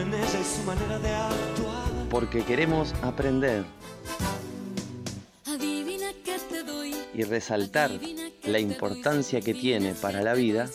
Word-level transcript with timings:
en 0.00 0.14
ella 0.14 0.40
y 0.40 0.44
su 0.44 0.62
manera 0.64 0.98
de 0.98 1.14
actuar. 1.14 2.08
Porque 2.10 2.42
queremos 2.42 2.94
aprender 3.02 3.64
Adivina 5.46 6.08
qué 6.24 6.38
te 6.48 6.62
doy. 6.64 6.94
y 7.14 7.22
resaltar 7.24 7.90
la 8.44 8.58
importancia 8.58 9.40
que 9.40 9.54
tiene 9.54 9.94
para 9.94 10.22
la 10.22 10.34
vida 10.34 10.68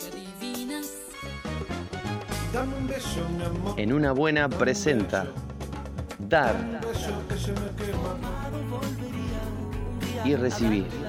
en 3.77 3.91
una 3.91 4.11
buena 4.13 4.47
presenta 4.47 5.27
dar 6.19 6.55
y 10.23 10.35
recibir. 10.35 11.04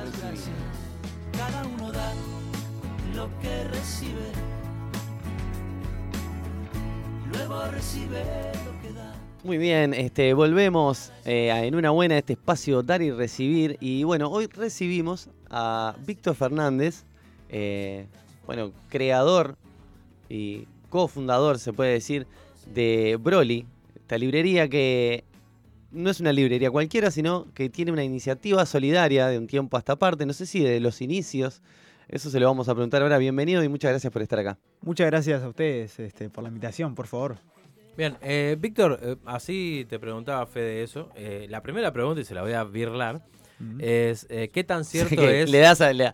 Muy 9.47 9.59
bien, 9.59 9.95
este, 9.95 10.35
volvemos 10.35 11.13
eh, 11.25 11.51
en 11.51 11.77
una 11.77 11.91
buena 11.91 12.19
este 12.19 12.33
espacio 12.33 12.83
dar 12.83 13.01
y 13.01 13.13
recibir. 13.13 13.77
Y 13.79 14.03
bueno, 14.03 14.29
hoy 14.29 14.47
recibimos 14.49 15.29
a 15.51 15.95
Víctor 16.05 16.35
Fernández, 16.35 17.05
eh, 17.49 18.07
bueno, 18.45 18.73
creador 18.89 19.57
y 20.29 20.67
cofundador, 20.89 21.61
se 21.61 21.73
puede 21.73 21.93
decir, 21.93 22.27
de 22.75 23.19
Broly, 23.23 23.67
esta 23.95 24.19
librería 24.19 24.69
que 24.69 25.23
no 25.93 26.11
es 26.11 26.19
una 26.19 26.33
librería 26.33 26.71
cualquiera, 26.73 27.13
sino 27.13 27.47
que 27.55 27.71
tiene 27.71 27.93
una 27.93 28.03
iniciativa 28.03 28.67
solidaria 28.67 29.29
de 29.29 29.39
un 29.39 29.47
tiempo 29.47 29.77
hasta 29.77 29.95
parte, 29.95 30.27
no 30.27 30.33
sé 30.33 30.47
si 30.47 30.59
de 30.59 30.81
los 30.81 31.01
inicios. 31.01 31.63
Eso 32.09 32.31
se 32.31 32.41
lo 32.41 32.47
vamos 32.47 32.69
a 32.69 32.75
preguntar 32.75 33.03
ahora. 33.03 33.19
Bienvenido 33.19 33.63
y 33.63 33.69
muchas 33.69 33.93
gracias 33.93 34.13
por 34.13 34.23
estar 34.23 34.41
acá. 34.41 34.59
Muchas 34.81 35.07
gracias 35.07 35.43
a 35.45 35.49
ustedes 35.49 36.01
este, 36.01 36.31
por 36.31 36.43
la 36.43 36.49
invitación, 36.49 36.97
por 36.97 37.07
favor. 37.07 37.37
Bien, 37.97 38.17
eh, 38.23 38.57
Víctor, 38.59 38.99
eh, 39.03 39.17
así 39.25 39.87
te 39.89 39.99
preguntaba 39.99 40.47
Fede 40.47 40.83
eso. 40.83 41.11
Eh, 41.17 41.47
la 41.49 41.63
primera 41.63 41.93
pregunta, 41.93 42.21
y 42.21 42.25
se 42.25 42.35
la 42.35 42.43
voy 42.43 42.53
a 42.53 42.63
birlar, 42.65 43.23
es 43.79 44.27
eh, 44.29 44.51
¿qué 44.53 44.65
tan 44.65 44.85
cierto 44.93 45.17
Que 45.17 45.43
es? 45.43 45.51
Le 45.51 45.59
das 45.61 45.81
a, 45.81 45.91
le- 45.93 46.13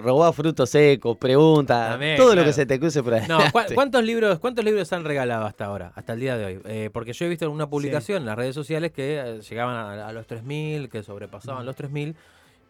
robado 0.00 0.32
frutos 0.34 0.68
secos, 0.68 1.16
pregunta, 1.16 1.90
También, 1.92 2.16
todo 2.18 2.34
lo 2.34 2.44
que 2.44 2.52
se 2.52 2.66
te 2.66 2.78
cruce 2.78 3.02
por 3.02 3.14
ahí. 3.14 3.26
No, 3.26 3.38
¿cu- 3.50 3.60
¿cuántos 3.74 4.04
libros, 4.04 4.38
¿cuántos 4.38 4.64
libros 4.64 4.92
han 4.92 5.04
regalado 5.04 5.46
hasta 5.46 5.64
ahora, 5.64 5.92
hasta 5.94 6.12
el 6.12 6.20
día 6.20 6.36
de 6.36 6.44
hoy? 6.44 6.60
Eh, 6.66 6.90
porque 6.92 7.14
yo 7.14 7.24
he 7.24 7.28
visto 7.30 7.46
en 7.46 7.52
una 7.52 7.70
publicación 7.70 8.18
en 8.18 8.26
las 8.26 8.36
redes 8.36 8.54
sociales 8.54 8.92
que 8.92 9.40
llegaban 9.48 9.76
a, 9.76 10.08
a 10.08 10.12
los 10.12 10.26
3.000, 10.26 10.90
que 10.90 11.02
sobrepasaban 11.02 11.64
los 11.64 11.74
3.000, 11.74 12.14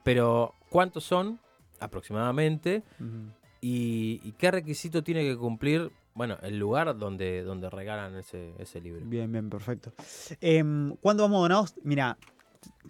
pero 0.04 0.54
¿cuántos 0.70 1.02
son 1.02 1.40
aproximadamente? 1.80 2.82
Ujú. 3.00 3.32
¿Y, 3.60 4.20
y 4.22 4.32
qué 4.38 4.52
requisito 4.52 5.02
tiene 5.02 5.22
que 5.24 5.36
cumplir, 5.36 5.90
bueno, 6.18 6.36
el 6.42 6.58
lugar 6.58 6.98
donde, 6.98 7.42
donde 7.44 7.70
regalan 7.70 8.16
ese, 8.16 8.52
ese 8.58 8.80
libro? 8.80 9.00
Bien, 9.04 9.30
bien, 9.30 9.48
perfecto. 9.48 9.92
Em, 10.40 10.96
¿Cuándo 10.96 11.22
vamos 11.22 11.40
donados? 11.42 11.74
Mira, 11.84 12.18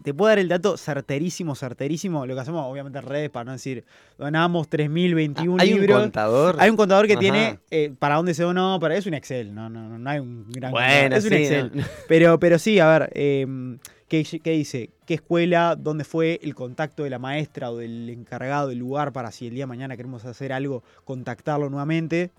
te 0.03 0.15
puedo 0.15 0.31
dar 0.31 0.39
el 0.39 0.49
dato 0.49 0.79
certerísimo, 0.79 1.55
certerísimo. 1.55 2.25
Lo 2.25 2.35
que 2.35 2.41
hacemos, 2.41 2.65
obviamente, 2.67 2.99
en 3.01 3.05
redes, 3.05 3.29
para 3.29 3.45
no 3.45 3.53
decir, 3.53 3.85
donamos 4.17 4.71
3.021 4.71 5.61
¿Hay 5.61 5.75
un 5.75 5.81
libros. 5.81 6.01
contador? 6.01 6.57
Hay 6.59 6.71
un 6.71 6.77
contador 6.77 7.07
que 7.07 7.13
Ajá. 7.13 7.21
tiene 7.21 7.59
eh, 7.71 7.93
para 7.99 8.17
dónde 8.17 8.33
se 8.33 8.45
donó, 8.45 8.79
para 8.81 8.97
es 8.97 9.05
un 9.07 9.13
Excel, 9.13 9.55
no, 9.55 9.69
no, 9.69 9.89
no, 9.91 9.99
no 9.99 10.11
hay 10.11 10.21
un 10.21 10.47
gran 10.51 10.73
Bueno, 10.73 10.87
contador, 10.89 11.19
es 11.19 11.25
un 11.27 11.33
Excel. 11.35 11.71
no. 11.75 11.85
Pero, 12.09 12.41
pero 12.41 12.59
sí, 12.59 12.81
a 12.81 12.89
ver, 12.99 13.11
em, 13.15 13.79
¿qué, 14.09 14.25
qué 14.43 14.53
dice? 14.53 14.89
¿Qué 15.05 15.15
escuela? 15.15 15.77
¿Dónde 15.77 16.05
fue 16.05 16.41
el 16.43 16.55
contacto 16.55 17.03
de 17.05 17.11
la 17.11 17.19
maestra 17.19 17.71
o 17.71 17.77
del 17.77 18.09
encargado 18.09 18.69
del 18.69 18.79
lugar 18.79 19.13
para 19.13 19.31
si 19.33 19.49
el 19.49 19.55
día 19.55 19.65
de 19.65 19.69
mañana 19.69 19.97
queremos 19.99 20.25
hacer 20.25 20.53
algo, 20.53 20.83
contactarlo 21.05 21.69
nuevamente? 21.69 22.31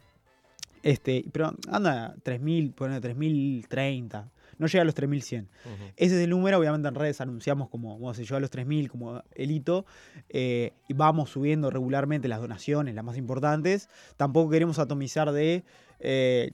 Este, 0.84 1.26
pero 1.32 1.54
anda, 1.70 2.16
3.000, 2.24 2.72
pone 2.74 3.00
3.030. 3.02 4.30
No 4.58 4.68
llega 4.68 4.82
a 4.82 4.86
los 4.86 4.94
3.100. 4.96 5.44
Ujú. 5.44 5.74
Ese 5.96 6.18
es 6.18 6.22
el 6.24 6.30
número, 6.32 6.58
obviamente 6.60 6.88
en 6.88 6.96
redes 6.96 7.22
anunciamos 7.22 7.70
como, 7.70 7.98
como 7.98 8.14
se 8.14 8.24
llegó 8.24 8.36
a 8.36 8.40
los 8.42 8.50
3.000 8.50 8.90
como 8.90 9.24
el 9.36 9.52
hito, 9.52 9.86
eh, 10.30 10.74
y 10.90 10.94
vamos 10.94 11.30
subiendo 11.30 11.70
regularmente 11.70 12.28
las 12.28 12.42
donaciones, 12.42 12.94
las 12.94 13.04
más 13.06 13.16
importantes. 13.18 13.88
Tampoco 14.18 14.50
queremos 14.52 14.78
atomizar 14.78 15.32
de, 15.32 15.64
eh, 16.02 16.52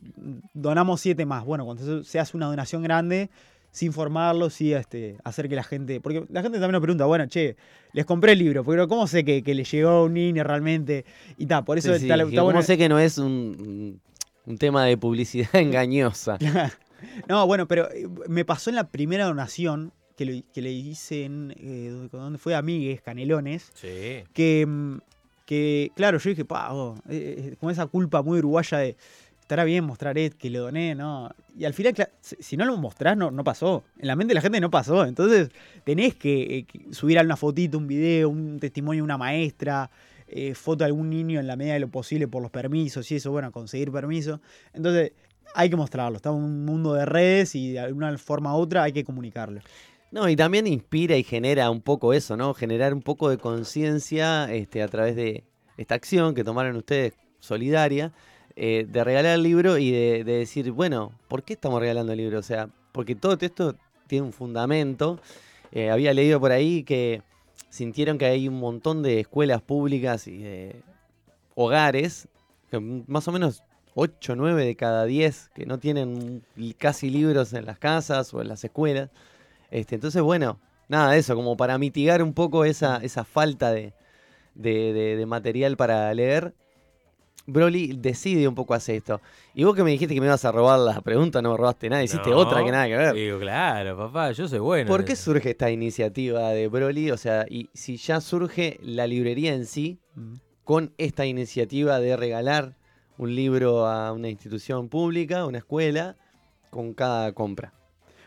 donamos 0.53 1.01
7 1.01 1.25
más. 1.25 1.43
Bueno, 1.45 1.65
cuando 1.65 2.03
se- 2.03 2.19
hace 2.19 2.37
una 2.37 2.45
donación 2.45 2.83
grande, 2.83 3.29
sin 3.71 3.91
formarlo, 3.91 4.49
sí 4.51 4.71
este, 4.71 5.17
hacer 5.23 5.49
que 5.49 5.55
la 5.55 5.63
gente, 5.63 5.99
porque 5.99 6.25
la 6.29 6.41
gente 6.43 6.59
también 6.59 6.73
nos 6.73 6.81
pregunta, 6.81 7.05
bueno, 7.05 7.25
che, 7.27 7.57
les 7.91 8.05
compré 8.05 8.33
el 8.33 8.39
libro, 8.39 8.63
pero 8.63 8.87
¿cómo 8.87 9.05
sé 9.07 9.25
que, 9.25 9.41
que 9.43 9.53
le 9.55 9.63
llegó 9.63 9.89
a 9.89 10.03
un 10.03 10.13
niño 10.13 10.43
realmente? 10.43 11.05
Y 11.37 11.45
tal, 11.47 11.65
por 11.65 11.77
eso 11.79 11.91
Sí, 11.93 12.01
sí, 12.01 12.05
está, 12.09 12.15
está 12.23 12.29
¿Cómo 12.35 12.43
bueno. 12.45 12.61
sé 12.61 12.77
que 12.77 12.87
no 12.87 12.99
es 12.99 13.17
un, 13.17 13.99
un 14.45 14.57
tema 14.57 14.85
de 14.85 14.97
publicidad 14.97 15.49
engañosa? 15.55 16.37
No, 17.27 17.45
bueno, 17.45 17.67
pero 17.67 17.91
eh, 17.91 18.07
me 18.27 18.45
pasó 18.45 18.69
en 18.71 18.77
la 18.77 18.87
primera 18.87 19.25
donación 19.25 19.91
que, 20.17 20.25
lo- 20.25 20.41
que 20.53 20.61
le 20.61 20.71
hice 20.71 21.25
en. 21.25 21.53
Eh, 21.57 22.07
¿Dónde 22.11 22.39
fue? 22.39 22.55
Amigues, 22.55 23.01
Canelones. 23.01 23.69
Sí. 23.75 24.23
Que, 24.33 24.65
mm, 24.65 24.97
que 25.45 25.91
claro, 25.95 26.17
yo 26.17 26.29
dije, 26.29 26.45
pa, 26.45 26.73
oh, 26.73 26.95
eh, 27.09 27.51
eh, 27.51 27.55
con 27.59 27.69
esa 27.69 27.85
culpa 27.87 28.23
muy 28.23 28.39
uruguaya 28.39 28.79
de. 28.79 28.95
Estará 29.41 29.65
bien 29.65 29.83
mostrar 29.83 30.17
eh, 30.17 30.31
que 30.31 30.49
lo 30.49 30.61
doné, 30.61 30.95
¿no? 30.95 31.29
Y 31.55 31.65
al 31.65 31.73
final, 31.75 31.93
si 32.21 32.57
no 32.57 32.65
lo 32.65 32.75
mostrás, 32.77 33.15
no, 33.15 33.29
no 33.29 33.43
pasó. 33.43 33.83
En 33.99 34.07
la 34.07 34.15
mente 34.15 34.31
de 34.31 34.35
la 34.35 34.41
gente 34.41 34.59
no 34.59 34.71
pasó. 34.71 35.05
Entonces, 35.05 35.49
tenés 35.83 36.15
que, 36.15 36.57
eh, 36.59 36.63
que 36.63 36.91
subir 36.91 37.19
una 37.19 37.35
fotito, 37.37 37.77
un 37.77 37.85
video, 37.87 38.29
un 38.29 38.57
testimonio 38.59 39.01
de 39.01 39.05
una 39.05 39.17
maestra, 39.19 39.91
eh, 40.37 40.53
foto 40.53 40.79
de 40.79 40.87
algún 40.87 41.09
niño 41.09 41.39
en 41.39 41.47
la 41.47 41.55
medida 41.55 41.75
de 41.75 41.79
lo 41.79 41.87
posible 41.87 42.27
por 42.27 42.41
los 42.41 42.51
permisos 42.51 43.09
y 43.09 43.15
eso, 43.15 43.31
bueno, 43.31 43.53
conseguir 43.53 43.89
permiso. 43.89 44.41
Entonces, 44.73 45.13
hay 45.53 45.69
que 45.69 45.77
mostrarlo. 45.77 46.17
Estamos 46.17 46.39
en 46.39 46.45
un 46.45 46.65
mundo 46.65 46.93
de 46.93 47.05
redes 47.05 47.55
y 47.55 47.71
de 47.71 47.79
alguna 47.79 48.17
forma 48.17 48.53
u 48.53 48.59
otra 48.59 48.83
hay 48.83 48.91
que 48.91 49.05
comunicarlo. 49.05 49.61
No, 50.11 50.27
y 50.27 50.35
también 50.35 50.67
inspira 50.67 51.15
y 51.15 51.23
genera 51.23 51.69
un 51.69 51.79
poco 51.79 52.11
eso, 52.11 52.35
¿no? 52.35 52.53
Generar 52.53 52.93
un 52.93 53.01
poco 53.01 53.29
de 53.29 53.37
conciencia 53.37 54.53
este, 54.53 54.83
a 54.83 54.89
través 54.89 55.15
de 55.15 55.45
esta 55.77 55.95
acción 55.95 56.35
que 56.35 56.43
tomaron 56.43 56.75
ustedes 56.75 57.13
solidaria, 57.39 58.11
eh, 58.57 58.85
de 58.89 59.03
regalar 59.05 59.35
el 59.35 59.43
libro 59.43 59.77
y 59.77 59.91
de, 59.91 60.25
de 60.25 60.33
decir, 60.33 60.69
bueno, 60.71 61.13
¿por 61.29 61.43
qué 61.43 61.53
estamos 61.53 61.79
regalando 61.79 62.11
el 62.11 62.17
libro? 62.17 62.39
O 62.39 62.43
sea, 62.43 62.67
porque 62.91 63.15
todo 63.15 63.37
esto 63.39 63.77
tiene 64.07 64.25
un 64.25 64.33
fundamento. 64.33 65.17
Eh, 65.71 65.89
había 65.89 66.13
leído 66.13 66.41
por 66.41 66.51
ahí 66.51 66.83
que 66.83 67.21
sintieron 67.75 68.17
que 68.17 68.25
hay 68.25 68.47
un 68.47 68.59
montón 68.59 69.03
de 69.03 69.19
escuelas 69.19 69.61
públicas 69.61 70.27
y 70.27 70.37
de 70.37 70.81
hogares, 71.55 72.27
más 73.07 73.27
o 73.27 73.31
menos 73.31 73.63
8 73.93 74.33
o 74.33 74.35
9 74.35 74.65
de 74.65 74.75
cada 74.75 75.05
10 75.05 75.49
que 75.53 75.65
no 75.65 75.77
tienen 75.77 76.43
casi 76.77 77.09
libros 77.09 77.53
en 77.53 77.65
las 77.65 77.77
casas 77.79 78.33
o 78.33 78.41
en 78.41 78.47
las 78.47 78.63
escuelas. 78.63 79.09
Este, 79.71 79.95
entonces, 79.95 80.21
bueno, 80.21 80.59
nada 80.87 81.11
de 81.11 81.19
eso, 81.19 81.35
como 81.35 81.57
para 81.57 81.77
mitigar 81.77 82.23
un 82.23 82.33
poco 82.33 82.65
esa, 82.65 82.97
esa 82.97 83.23
falta 83.25 83.71
de- 83.71 83.93
de 84.55 85.25
material 85.27 85.75
para 85.75 86.13
leer, 86.13 86.53
Broly 87.47 87.93
decide 87.97 88.47
un 88.47 88.55
poco 88.55 88.73
hacer 88.73 88.95
esto. 88.95 89.21
Y 89.53 89.63
vos 89.63 89.75
que 89.75 89.83
me 89.83 89.91
dijiste 89.91 90.13
que 90.13 90.21
me 90.21 90.27
ibas 90.27 90.45
a 90.45 90.51
robar 90.51 90.79
la 90.79 91.01
pregunta, 91.01 91.41
no 91.41 91.51
me 91.51 91.57
robaste 91.57 91.89
nada, 91.89 92.03
hiciste 92.03 92.29
No, 92.29 92.37
otra 92.37 92.63
que 92.63 92.71
nada 92.71 92.87
que 92.87 92.97
ver. 92.97 93.13
Digo, 93.13 93.39
claro, 93.39 93.97
papá, 93.97 94.31
yo 94.31 94.47
soy 94.47 94.59
bueno. 94.59 94.87
¿Por 94.87 95.05
qué 95.05 95.15
surge 95.15 95.51
esta 95.51 95.69
iniciativa 95.69 96.49
de 96.49 96.67
Broly? 96.67 97.11
O 97.11 97.17
sea, 97.17 97.45
y 97.49 97.69
si 97.73 97.97
ya 97.97 98.19
surge 98.21 98.79
la 98.81 99.07
librería 99.07 99.53
en 99.53 99.65
sí 99.65 99.99
con 100.63 100.93
esta 100.97 101.25
iniciativa 101.25 101.99
de 101.99 102.17
regalar 102.17 102.75
un 103.17 103.35
libro 103.35 103.85
a 103.87 104.11
una 104.11 104.29
institución 104.29 104.89
pública, 104.89 105.41
a 105.41 105.45
una 105.45 105.59
escuela, 105.59 106.15
con 106.69 106.93
cada 106.93 107.31
compra. 107.33 107.73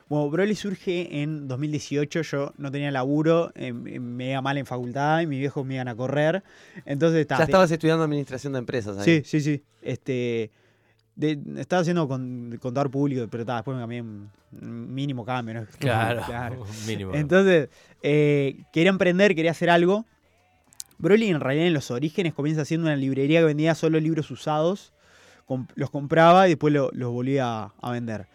Bueno, 0.08 0.30
Broly 0.30 0.54
surge 0.54 1.22
en 1.22 1.48
2018. 1.48 2.22
Yo 2.22 2.52
no 2.56 2.70
tenía 2.70 2.90
laburo, 2.90 3.52
eh, 3.54 3.72
me 3.72 4.30
iba 4.30 4.40
mal 4.40 4.56
en 4.56 4.64
facultad 4.66 5.20
y 5.20 5.26
mis 5.26 5.38
viejos 5.38 5.66
me 5.66 5.74
iban 5.74 5.88
a 5.88 5.94
correr. 5.94 6.42
Entonces, 6.86 7.26
ta, 7.26 7.34
ya 7.36 7.44
te- 7.46 7.52
estabas 7.52 7.70
estudiando 7.70 8.04
administración 8.04 8.54
de 8.54 8.58
empresas 8.60 8.96
ahí. 8.98 9.04
Sí, 9.04 9.22
sí, 9.24 9.40
sí. 9.40 9.62
Este, 9.82 10.50
de- 11.14 11.38
estaba 11.58 11.82
haciendo 11.82 12.08
con, 12.08 12.58
contador 12.60 12.90
público, 12.90 13.26
pero 13.30 13.44
ta, 13.44 13.56
después 13.56 13.76
me 13.76 13.82
cambié 13.82 14.00
un 14.00 14.30
mínimo 14.94 15.24
cambio. 15.26 15.54
¿no? 15.54 15.66
Claro, 16.26 16.64
mínimo. 16.86 17.12
Entonces, 17.14 17.68
eh, 18.02 18.62
quería 18.72 18.90
emprender, 18.90 19.34
quería 19.34 19.50
hacer 19.50 19.68
algo. 19.68 20.06
Broly 20.96 21.28
en 21.28 21.40
realidad 21.40 21.66
en 21.66 21.74
los 21.74 21.90
orígenes 21.90 22.32
comienza 22.34 22.64
siendo 22.64 22.86
una 22.86 22.96
librería 22.96 23.40
que 23.40 23.46
vendía 23.46 23.74
solo 23.74 24.00
libros 24.00 24.30
usados. 24.30 24.92
Los 25.76 25.90
compraba 25.90 26.46
y 26.46 26.52
después 26.52 26.72
lo- 26.74 26.90
los 26.92 27.12
volvía 27.12 27.70
a 27.80 27.90
vender. 27.90 28.26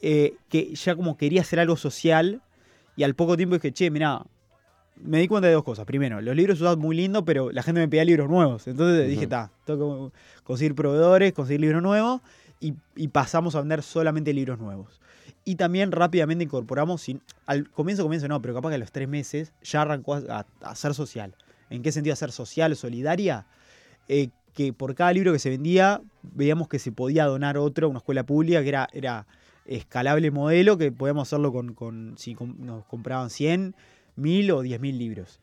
Eh, 0.00 0.34
que 0.48 0.74
ya 0.74 0.94
como 0.94 1.16
quería 1.16 1.40
hacer 1.40 1.58
algo 1.58 1.76
social 1.76 2.40
y 2.96 3.02
al 3.02 3.14
poco 3.14 3.36
tiempo 3.36 3.56
dije, 3.56 3.72
che, 3.72 3.90
mirá, 3.90 4.22
me 4.96 5.18
di 5.18 5.28
cuenta 5.28 5.48
de 5.48 5.54
dos 5.54 5.64
cosas. 5.64 5.84
Primero, 5.86 6.20
los 6.20 6.36
libros 6.36 6.60
usados 6.60 6.78
muy 6.78 6.96
lindos, 6.96 7.24
pero 7.26 7.50
la 7.50 7.62
gente 7.62 7.80
me 7.80 7.88
pedía 7.88 8.04
libros 8.04 8.28
nuevos. 8.28 8.66
Entonces 8.68 9.08
dije, 9.08 9.26
ta, 9.26 9.50
tengo 9.64 10.10
que 10.10 10.16
conseguir 10.44 10.74
proveedores, 10.74 11.32
conseguir 11.32 11.60
libros 11.60 11.82
nuevos 11.82 12.20
y, 12.60 12.74
y 12.96 13.08
pasamos 13.08 13.54
a 13.54 13.60
vender 13.60 13.82
solamente 13.82 14.32
libros 14.32 14.58
nuevos. 14.58 15.00
Y 15.44 15.56
también 15.56 15.92
rápidamente 15.92 16.44
incorporamos, 16.44 17.02
sin, 17.02 17.22
al 17.46 17.70
comienzo, 17.70 18.02
comienzo 18.02 18.28
no, 18.28 18.42
pero 18.42 18.54
capaz 18.54 18.68
que 18.70 18.74
a 18.74 18.78
los 18.78 18.92
tres 18.92 19.08
meses 19.08 19.52
ya 19.62 19.82
arrancó 19.82 20.14
a, 20.14 20.46
a 20.60 20.74
ser 20.74 20.94
social. 20.94 21.34
¿En 21.70 21.82
qué 21.82 21.92
sentido 21.92 22.12
hacer 22.12 22.32
social, 22.32 22.74
solidaria? 22.76 23.46
Eh, 24.08 24.28
que 24.54 24.72
por 24.72 24.94
cada 24.94 25.12
libro 25.12 25.32
que 25.32 25.38
se 25.38 25.50
vendía, 25.50 26.00
veíamos 26.22 26.68
que 26.68 26.78
se 26.78 26.92
podía 26.92 27.24
donar 27.26 27.56
otro 27.58 27.86
a 27.86 27.90
una 27.90 27.98
escuela 27.98 28.24
pública, 28.24 28.62
que 28.62 28.68
era, 28.68 28.88
era 28.92 29.26
escalable 29.68 30.30
modelo 30.30 30.76
que 30.78 30.90
podemos 30.92 31.28
hacerlo 31.28 31.52
con, 31.52 31.74
con- 31.74 32.14
si 32.18 32.34
com- 32.34 32.56
nos 32.58 32.84
compraban 32.86 33.30
100, 33.30 33.74
1000 34.16 34.50
o 34.52 34.62
10.000 34.62 34.98
libros. 34.98 35.40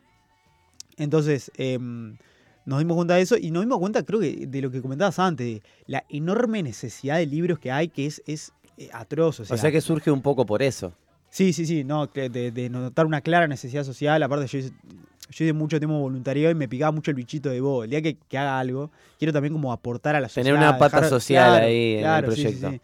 Entonces, 0.96 1.50
em, 1.56 2.16
nos 2.64 2.78
dimos 2.78 2.96
cuenta 2.96 3.14
de 3.14 3.22
eso 3.22 3.36
y 3.36 3.50
nos 3.50 3.62
dimos 3.62 3.78
cuenta, 3.78 4.02
creo 4.02 4.20
que 4.20 4.46
de 4.46 4.62
lo 4.62 4.70
que 4.70 4.80
comentabas 4.82 5.18
antes, 5.18 5.46
de 5.46 5.62
la 5.86 6.04
enorme 6.08 6.62
necesidad 6.62 7.16
de 7.18 7.26
libros 7.26 7.58
que 7.58 7.70
hay, 7.70 7.88
que 7.88 8.06
es, 8.06 8.22
es 8.26 8.52
eh, 8.78 8.88
atroz. 8.92 9.40
O 9.40 9.44
sea, 9.44 9.54
O 9.54 9.58
sea 9.58 9.70
que 9.70 9.80
surge 9.80 10.10
un 10.10 10.22
poco 10.22 10.44
por 10.46 10.62
eso. 10.62 10.92
Sí, 11.28 11.52
sí, 11.52 11.66
sí, 11.66 11.84
no, 11.84 12.06
de, 12.06 12.28
de 12.50 12.70
notar 12.70 13.04
una 13.04 13.20
clara 13.20 13.46
necesidad 13.46 13.84
social. 13.84 14.22
Aparte, 14.22 14.46
yo 14.46 14.58
hice, 14.58 14.70
yo 15.30 15.44
hice 15.44 15.52
mucho 15.52 15.78
tiempo 15.78 15.98
voluntariado 15.98 16.50
y 16.50 16.54
me 16.54 16.66
picaba 16.68 16.92
mucho 16.92 17.10
el 17.10 17.14
bichito 17.14 17.50
de 17.50 17.60
vos. 17.60 17.84
El 17.84 17.90
día 17.90 18.00
que, 18.00 18.16
que 18.16 18.38
haga 18.38 18.58
algo, 18.58 18.90
quiero 19.18 19.32
también 19.34 19.52
como 19.52 19.70
aportar 19.72 20.16
a 20.16 20.20
la 20.20 20.28
sociedad. 20.28 20.46
Tener 20.46 20.58
una 20.58 20.78
pata 20.78 20.96
dejar- 20.98 21.10
social 21.10 21.50
Claro, 21.50 21.66
ahí 21.66 21.92
en 21.92 21.96
el 21.98 22.02
claro, 22.02 22.30
sí, 22.30 22.36
sí, 22.36 22.42
proyecto. 22.42 22.70
sí. 22.70 22.80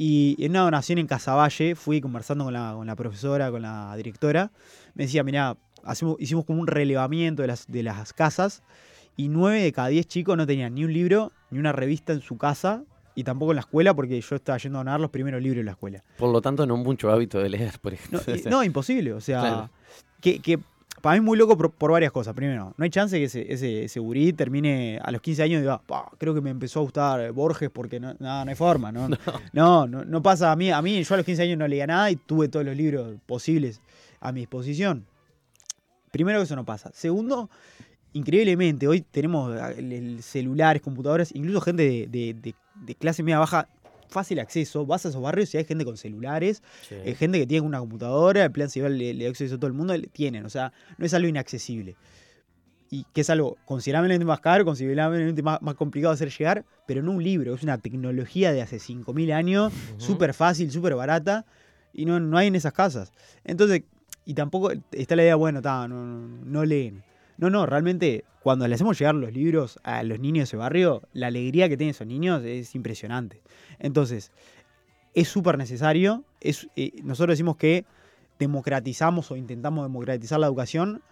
Y 0.00 0.36
en 0.44 0.52
una 0.52 0.60
donación 0.60 0.98
en 1.00 1.08
Casaballe, 1.08 1.74
fui 1.74 2.00
conversando 2.00 2.44
con 2.44 2.52
la, 2.52 2.72
con 2.76 2.86
la 2.86 2.94
profesora, 2.94 3.50
con 3.50 3.62
la 3.62 3.96
directora. 3.96 4.52
Me 4.94 5.04
decía, 5.06 5.24
mirá, 5.24 5.56
hacemos, 5.82 6.14
hicimos 6.20 6.44
como 6.44 6.60
un 6.60 6.68
relevamiento 6.68 7.42
de 7.42 7.48
las, 7.48 7.66
de 7.66 7.82
las 7.82 8.12
casas 8.12 8.62
y 9.16 9.28
nueve 9.28 9.60
de 9.60 9.72
cada 9.72 9.88
diez 9.88 10.06
chicos 10.06 10.36
no 10.36 10.46
tenían 10.46 10.76
ni 10.76 10.84
un 10.84 10.92
libro, 10.92 11.32
ni 11.50 11.58
una 11.58 11.72
revista 11.72 12.12
en 12.12 12.20
su 12.20 12.38
casa 12.38 12.84
y 13.16 13.24
tampoco 13.24 13.50
en 13.50 13.56
la 13.56 13.62
escuela 13.62 13.92
porque 13.92 14.20
yo 14.20 14.36
estaba 14.36 14.56
yendo 14.58 14.78
a 14.78 14.80
donar 14.84 15.00
los 15.00 15.10
primeros 15.10 15.42
libros 15.42 15.58
en 15.58 15.66
la 15.66 15.72
escuela. 15.72 16.04
Por 16.16 16.30
lo 16.32 16.40
tanto, 16.40 16.64
no 16.64 16.76
mucho 16.76 17.10
hábito 17.10 17.40
de 17.40 17.48
leer, 17.48 17.80
por 17.80 17.92
ejemplo. 17.94 18.20
no, 18.48 18.62
imposible. 18.62 19.12
O 19.14 19.20
sea, 19.20 19.40
Claro. 19.40 19.70
que, 20.20 20.38
que 20.38 20.60
para 21.00 21.14
mí 21.14 21.18
es 21.18 21.24
muy 21.24 21.38
loco 21.38 21.56
por, 21.56 21.70
por 21.70 21.90
varias 21.92 22.12
cosas. 22.12 22.34
Primero, 22.34 22.74
no 22.76 22.84
hay 22.84 22.90
chance 22.90 23.16
que 23.18 23.24
ese, 23.24 23.52
ese, 23.52 23.84
ese 23.84 24.00
gurí 24.00 24.32
termine 24.32 24.98
a 25.02 25.10
los 25.10 25.20
15 25.20 25.42
años 25.42 25.58
y 25.58 25.60
diga, 25.62 25.78
"Pa, 25.78 26.10
creo 26.18 26.34
que 26.34 26.40
me 26.40 26.50
empezó 26.50 26.80
a 26.80 26.82
gustar 26.82 27.32
Borges 27.32 27.70
porque 27.70 27.98
no, 28.00 28.14
no, 28.18 28.44
no 28.44 28.48
hay 28.50 28.54
forma. 28.56 28.90
No, 28.92 29.08
no. 29.52 29.86
no, 29.86 30.04
no 30.04 30.22
pasa 30.22 30.52
a 30.52 30.56
mí. 30.56 30.70
A 30.70 30.80
mí, 30.82 31.02
yo 31.02 31.14
a 31.14 31.16
los 31.18 31.26
15 31.26 31.42
años 31.42 31.58
no 31.58 31.66
leía 31.68 31.86
nada 31.86 32.10
y 32.10 32.16
tuve 32.16 32.48
todos 32.48 32.64
los 32.66 32.76
libros 32.76 33.16
posibles 33.26 33.80
a 34.20 34.32
mi 34.32 34.40
disposición. 34.40 35.06
Primero 36.10 36.38
que 36.38 36.44
eso 36.44 36.56
no 36.56 36.64
pasa. 36.64 36.90
Segundo, 36.94 37.50
increíblemente, 38.12 38.88
hoy 38.88 39.02
tenemos 39.02 39.54
el- 39.76 39.92
el 39.92 40.22
celulares, 40.22 40.82
computadoras, 40.82 41.34
incluso 41.34 41.60
gente 41.60 41.82
de, 41.82 42.06
de- 42.06 42.34
de- 42.34 42.54
de 42.74 42.94
clase 42.94 43.22
media 43.22 43.38
baja, 43.38 43.68
fácil 44.08 44.38
acceso. 44.40 44.84
Vas 44.86 45.06
a 45.06 45.10
esos 45.10 45.22
barrios 45.22 45.54
y 45.54 45.58
hay 45.58 45.64
gente 45.64 45.84
con 45.84 45.96
celulares 45.96 46.62
Sí. 46.88 46.94
eh, 47.04 47.14
gente 47.14 47.38
que 47.38 47.46
tiene 47.46 47.66
una 47.66 47.78
computadora, 47.80 48.44
el 48.44 48.52
plan 48.52 48.68
civil 48.70 48.96
le, 48.98 49.14
le 49.14 49.24
da 49.24 49.30
acceso 49.30 49.54
a 49.54 49.58
todo 49.58 49.66
el 49.68 49.72
mundo, 49.74 49.96
le- 49.96 50.06
tienen, 50.08 50.44
o 50.44 50.50
sea, 50.50 50.72
no 50.96 51.06
es 51.06 51.14
algo 51.14 51.28
inaccesible. 51.28 51.96
Y 52.90 53.04
que 53.12 53.20
es 53.20 53.28
algo 53.28 53.58
considerablemente 53.66 54.24
más 54.24 54.40
caro, 54.40 54.64
considerablemente 54.64 55.42
más, 55.42 55.60
más 55.60 55.74
complicado 55.74 56.12
de 56.12 56.14
hacer 56.14 56.30
llegar, 56.30 56.64
pero 56.86 57.02
no 57.02 57.12
un 57.12 57.22
libro, 57.22 57.54
es 57.54 57.62
una 57.62 57.76
tecnología 57.76 58.50
de 58.52 58.62
hace 58.62 58.78
5.000 58.78 59.30
años, 59.32 59.72
Ujú. 59.96 60.00
súper 60.00 60.32
fácil, 60.32 60.70
súper 60.70 60.94
barata, 60.94 61.44
y 61.92 62.06
no, 62.06 62.18
no 62.18 62.38
hay 62.38 62.46
en 62.46 62.54
esas 62.56 62.72
casas. 62.72 63.12
Entonces, 63.44 63.82
y 64.24 64.32
tampoco 64.34 64.70
está 64.92 65.16
la 65.16 65.22
idea, 65.22 65.34
bueno, 65.36 65.60
ta, 65.60 65.86
no, 65.86 66.02
no, 66.02 66.44
no 66.44 66.64
leen. 66.64 67.02
No, 67.38 67.50
no, 67.50 67.66
realmente 67.66 68.24
cuando 68.42 68.66
le 68.68 68.74
hacemos 68.74 68.98
llegar 68.98 69.14
los 69.14 69.32
libros 69.32 69.78
a 69.84 70.02
los 70.02 70.18
niños 70.18 70.40
de 70.40 70.44
ese 70.44 70.56
barrio, 70.56 71.02
la 71.12 71.28
alegría 71.28 71.68
que 71.68 71.76
tienen 71.76 71.92
esos 71.92 72.06
niños 72.06 72.42
es 72.44 72.74
impresionante. 72.74 73.42
Entonces, 73.78 74.32
es 75.14 75.28
súper 75.28 75.56
necesario. 75.56 76.24
Es, 76.40 76.68
eh, 76.76 76.92
nosotros 77.02 77.34
decimos 77.34 77.56
que 77.56 77.84
democratizamos 78.38 79.30
o 79.30 79.36
intentamos 79.36 79.84
democratizar 79.84 80.38
la 80.40 80.46
educación 80.46 81.02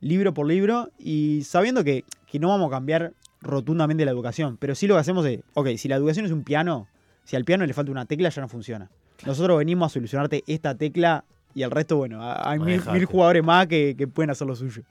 libro 0.00 0.32
por 0.32 0.46
libro 0.46 0.90
y 0.98 1.42
sabiendo 1.44 1.84
que, 1.84 2.04
que 2.26 2.38
no 2.38 2.48
vamos 2.48 2.68
a 2.68 2.70
cambiar 2.70 3.12
rotundamente 3.42 4.04
la 4.04 4.10
educación, 4.10 4.56
pero 4.58 4.74
sí 4.74 4.86
lo 4.86 4.94
que 4.94 5.00
hacemos 5.00 5.24
es, 5.26 5.40
ok, 5.54 5.68
si 5.76 5.88
la 5.88 5.96
educación 5.96 6.26
es 6.26 6.32
un 6.32 6.42
piano, 6.42 6.88
si 7.24 7.36
al 7.36 7.44
piano 7.44 7.64
le 7.66 7.72
falta 7.72 7.90
una 7.90 8.06
tecla 8.06 8.28
ya 8.28 8.42
no 8.42 8.48
funciona. 8.48 8.90
Nosotros 9.26 9.58
venimos 9.58 9.90
a 9.90 9.94
solucionarte 9.94 10.42
esta 10.46 10.74
tecla 10.74 11.24
y 11.54 11.62
el 11.62 11.70
resto, 11.70 11.96
bueno, 11.96 12.20
hay 12.22 12.58
mil, 12.58 12.80
mil 12.92 13.04
jugadores 13.04 13.44
más 13.44 13.66
que, 13.66 13.94
que 13.96 14.08
pueden 14.08 14.30
hacer 14.30 14.46
lo 14.46 14.54
suyo. 14.54 14.82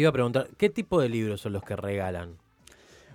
Te 0.00 0.04
iba 0.04 0.08
a 0.08 0.12
preguntar, 0.14 0.48
¿qué 0.56 0.70
tipo 0.70 0.98
de 0.98 1.10
libros 1.10 1.42
son 1.42 1.52
los 1.52 1.62
que 1.62 1.76
regalan? 1.76 2.38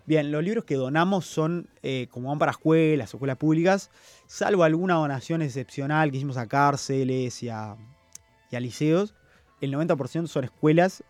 Bien, 0.06 0.32
los 0.32 0.44
libros 0.44 0.66
que 0.66 0.76
donamos 0.76 1.26
son, 1.26 1.68
eh, 1.82 2.06
como 2.12 2.30
van 2.30 2.38
para 2.38 2.52
escuelas, 2.52 3.12
escuelas 3.12 3.38
públicas, 3.38 3.90
salvo 4.28 4.64
alguna 4.64 4.94
donación 4.94 5.42
excepcional 5.42 6.12
que 6.12 6.18
hicimos 6.18 6.38
a 6.38 6.46
cárceles 6.46 7.42
y 7.42 7.50
a, 7.50 7.76
y 8.52 8.56
a 8.56 8.60
liceos, 8.60 9.16
el 9.62 9.74
90% 9.74 10.28
son 10.28 10.44
escuelas 10.44 11.04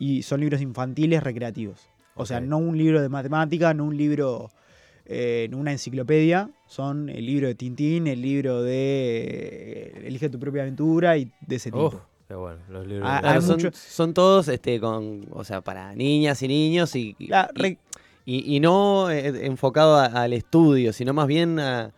y 0.00 0.24
son 0.24 0.40
libros 0.40 0.60
infantiles 0.62 1.22
recreativos. 1.22 1.88
O 2.16 2.26
sea, 2.26 2.40
no 2.40 2.58
un 2.58 2.76
libro 2.76 3.00
de 3.00 3.08
matemática, 3.08 3.72
no 3.72 3.84
un 3.84 3.96
libro, 3.96 4.50
eh, 5.06 5.46
no 5.52 5.58
una 5.58 5.70
enciclopedia, 5.70 6.50
son 6.66 7.08
el 7.08 7.24
libro 7.24 7.46
de 7.46 7.54
Tintín, 7.54 8.08
el 8.08 8.20
libro 8.20 8.64
de 8.64 9.92
eh, 9.94 10.06
Elige 10.08 10.28
tu 10.28 10.40
propia 10.40 10.62
aventura 10.62 11.16
y 11.18 11.30
de 11.40 11.54
ese 11.54 11.70
tipo. 11.70 11.86
Uf, 11.86 11.94
qué 12.30 12.36
bueno, 12.36 12.58
los 12.68 12.86
libros. 12.86 13.08
Ah, 13.12 13.18
Claro, 13.20 13.42
son, 13.42 13.56
mucho- 13.56 13.70
son 13.74 14.14
todos 14.14 14.46
este, 14.46 14.78
con, 14.78 15.26
o 15.32 15.42
sea, 15.42 15.60
para 15.62 15.94
niñas 15.96 16.40
y 16.42 16.48
niños 16.48 16.94
y, 16.94 17.16
y- 17.18 17.26
La 17.26 17.50
y- 17.54 17.58
re- 17.60 17.78
y- 18.24 18.56
y 18.56 18.60
no 18.60 19.10
eh, 19.10 19.46
enfocado 19.46 19.96
a- 19.96 20.06
al 20.06 20.32
estudio, 20.32 20.92
sino 20.92 21.12
más 21.12 21.26
bien 21.26 21.58
a, 21.58 21.90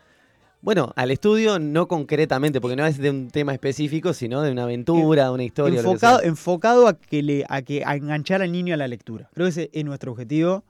bueno, 0.62 0.90
al 0.96 1.10
estudio 1.10 1.58
no 1.58 1.86
concretamente, 1.86 2.62
porque 2.62 2.76
no 2.76 2.86
es 2.86 2.96
de 2.96 3.10
un 3.10 3.28
tema 3.30 3.52
específico, 3.52 4.14
sino 4.14 4.40
de 4.40 4.52
una 4.52 4.62
aventura, 4.62 5.24
de 5.24 5.30
una 5.32 5.44
historia. 5.44 5.82
que 5.82 5.86
enfocado, 5.86 6.22
enfocado 6.22 6.88
a 6.88 6.94
que 6.94 7.22
le 7.22 7.44
a 7.48 7.60
que 7.60 7.82
a 7.84 7.94
enganchar 7.96 8.40
al 8.40 8.52
niño 8.52 8.72
a 8.72 8.78
la 8.78 8.88
lectura. 8.88 9.28
Creo 9.34 9.44
que 9.46 9.50
ese 9.50 9.70
es 9.74 9.84
nuestro 9.84 10.12
objetivo. 10.12 10.64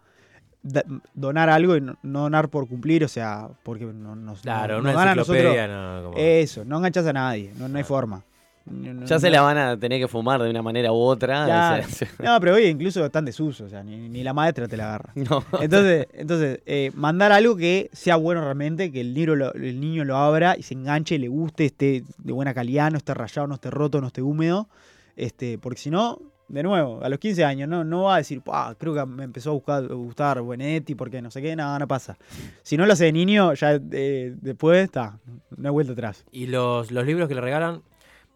da- 0.65 0.85
donar 1.15 1.51
algo 1.51 1.77
y 1.77 1.81
no, 1.81 1.97
no 2.05 2.21
donar 2.21 2.49
por 2.49 2.69
cumplir, 2.69 3.03
o 3.05 3.09
sea, 3.09 3.49
porque 3.65 3.85
no, 3.85 4.15
nos, 4.15 4.43
Claro, 4.43 4.75
nos 4.81 4.83
una 4.83 4.93
dan 4.95 5.09
a 5.09 5.15
nosotros- 5.17 5.37
enciclopedia 5.45 5.67
no, 5.67 6.03
como- 6.05 6.17
Eso, 6.19 6.65
no 6.65 6.77
enganchas 6.77 7.05
a 7.07 7.13
nadie, 7.13 7.53
no, 7.59 7.69
no 7.69 7.79
hay 7.79 7.83
forma. 7.85 8.23
No- 8.65 8.95
no- 8.95 9.07
Ya 9.07 9.19
se 9.19 9.29
la 9.31 9.43
van 9.43 9.59
a 9.59 9.77
tener 9.79 10.01
que 10.01 10.09
fumar 10.09 10.41
de 10.43 10.49
una 10.49 10.63
manera 10.63 10.93
u 10.93 10.97
otra. 10.97 11.47
No, 12.23 12.39
pero 12.41 12.55
hoy 12.55 12.65
incluso 12.67 13.05
están 13.05 13.25
desuso, 13.25 13.65
o 13.65 13.69
sea, 13.69 13.83
ni, 13.83 14.09
ni 14.09 14.23
la 14.23 14.33
maestra 14.33 14.69
te 14.69 14.77
la 14.77 14.85
agarra. 14.85 15.13
no. 15.17 15.45
Entonces, 15.61 16.07
entonces 16.13 16.61
eh, 16.67 16.91
mandar 16.95 17.33
algo 17.33 17.57
que 17.57 17.91
sea 17.93 18.17
bueno 18.17 18.41
realmente, 18.43 18.93
que 18.93 19.01
el, 19.01 19.15
libro 19.15 19.35
lo- 19.37 19.53
el 19.55 19.81
niño 19.81 20.05
lo 20.05 20.17
abra 20.17 20.57
y 20.57 20.63
se 20.63 20.75
enganche, 20.75 21.19
le 21.19 21.29
guste, 21.29 21.65
esté 21.67 22.05
de 22.19 22.33
buena 22.33 22.55
calidad, 22.55 22.91
no 22.91 22.99
esté 22.99 23.15
rayado, 23.15 23.49
no 23.49 23.55
esté 23.55 23.71
roto, 23.71 24.01
no 24.01 24.07
esté 24.09 24.23
húmedo. 24.23 24.69
Este, 25.17 25.59
porque 25.59 25.79
si 25.81 25.91
no, 25.91 26.21
de 26.49 26.63
nuevo, 26.63 27.03
a 27.03 27.09
los 27.09 27.19
15 27.19 27.45
años, 27.45 27.69
no, 27.69 27.83
no 27.85 28.05
va 28.05 28.15
a 28.15 28.19
decir, 28.19 28.41
"Pah, 28.43 28.75
creo 28.79 28.95
que 28.95 29.05
me 29.07 29.25
empezó 29.25 29.51
a 29.51 29.53
buscar, 29.55 29.85
a 29.85 29.95
gustar 29.95 30.43
Benedetti 30.43 30.95
porque 30.95 31.21
no 31.23 31.31
sé 31.31 31.41
qué, 31.43 31.57
nada, 31.57 31.79
no 31.79 31.89
pasa. 31.89 32.17
Si 32.63 32.77
no 32.77 32.87
lo 32.87 32.93
hace 32.93 33.05
de 33.07 33.13
niño, 33.13 33.55
ya 33.55 33.79
eh, 33.91 34.35
después 34.41 34.85
está, 34.85 35.19
no 35.57 35.69
hay 35.69 35.73
vuelta 35.73 35.93
atrás. 35.93 36.25
¿Y 36.31 36.47
los, 36.47 36.91
los 36.91 37.07
libros 37.07 37.29
que 37.29 37.35
le 37.35 37.41
regalan 37.41 37.83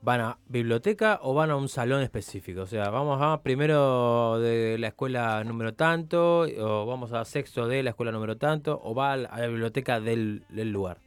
van 0.02 0.20
a 0.20 0.38
biblioteca 0.48 1.18
o 1.22 1.34
van 1.34 1.50
a 1.50 1.56
un 1.56 1.68
salón 1.68 2.02
específico? 2.02 2.62
O 2.62 2.66
sea, 2.66 2.90
vamos 2.90 3.18
a 3.20 3.42
primero 3.42 4.38
de 4.40 4.78
la 4.78 4.88
escuela 4.88 5.42
número 5.44 5.74
tanto, 5.74 6.42
o 6.42 6.86
vamos 6.86 7.12
a 7.12 7.24
sexto 7.24 7.66
de 7.68 7.82
la 7.82 7.90
escuela 7.90 8.12
número 8.12 8.36
tanto, 8.36 8.80
o 8.82 8.94
va 8.94 9.12
a 9.12 9.16
la, 9.16 9.46
biblioteca 9.46 10.00
del, 10.00 10.44
lugar. 10.50 10.98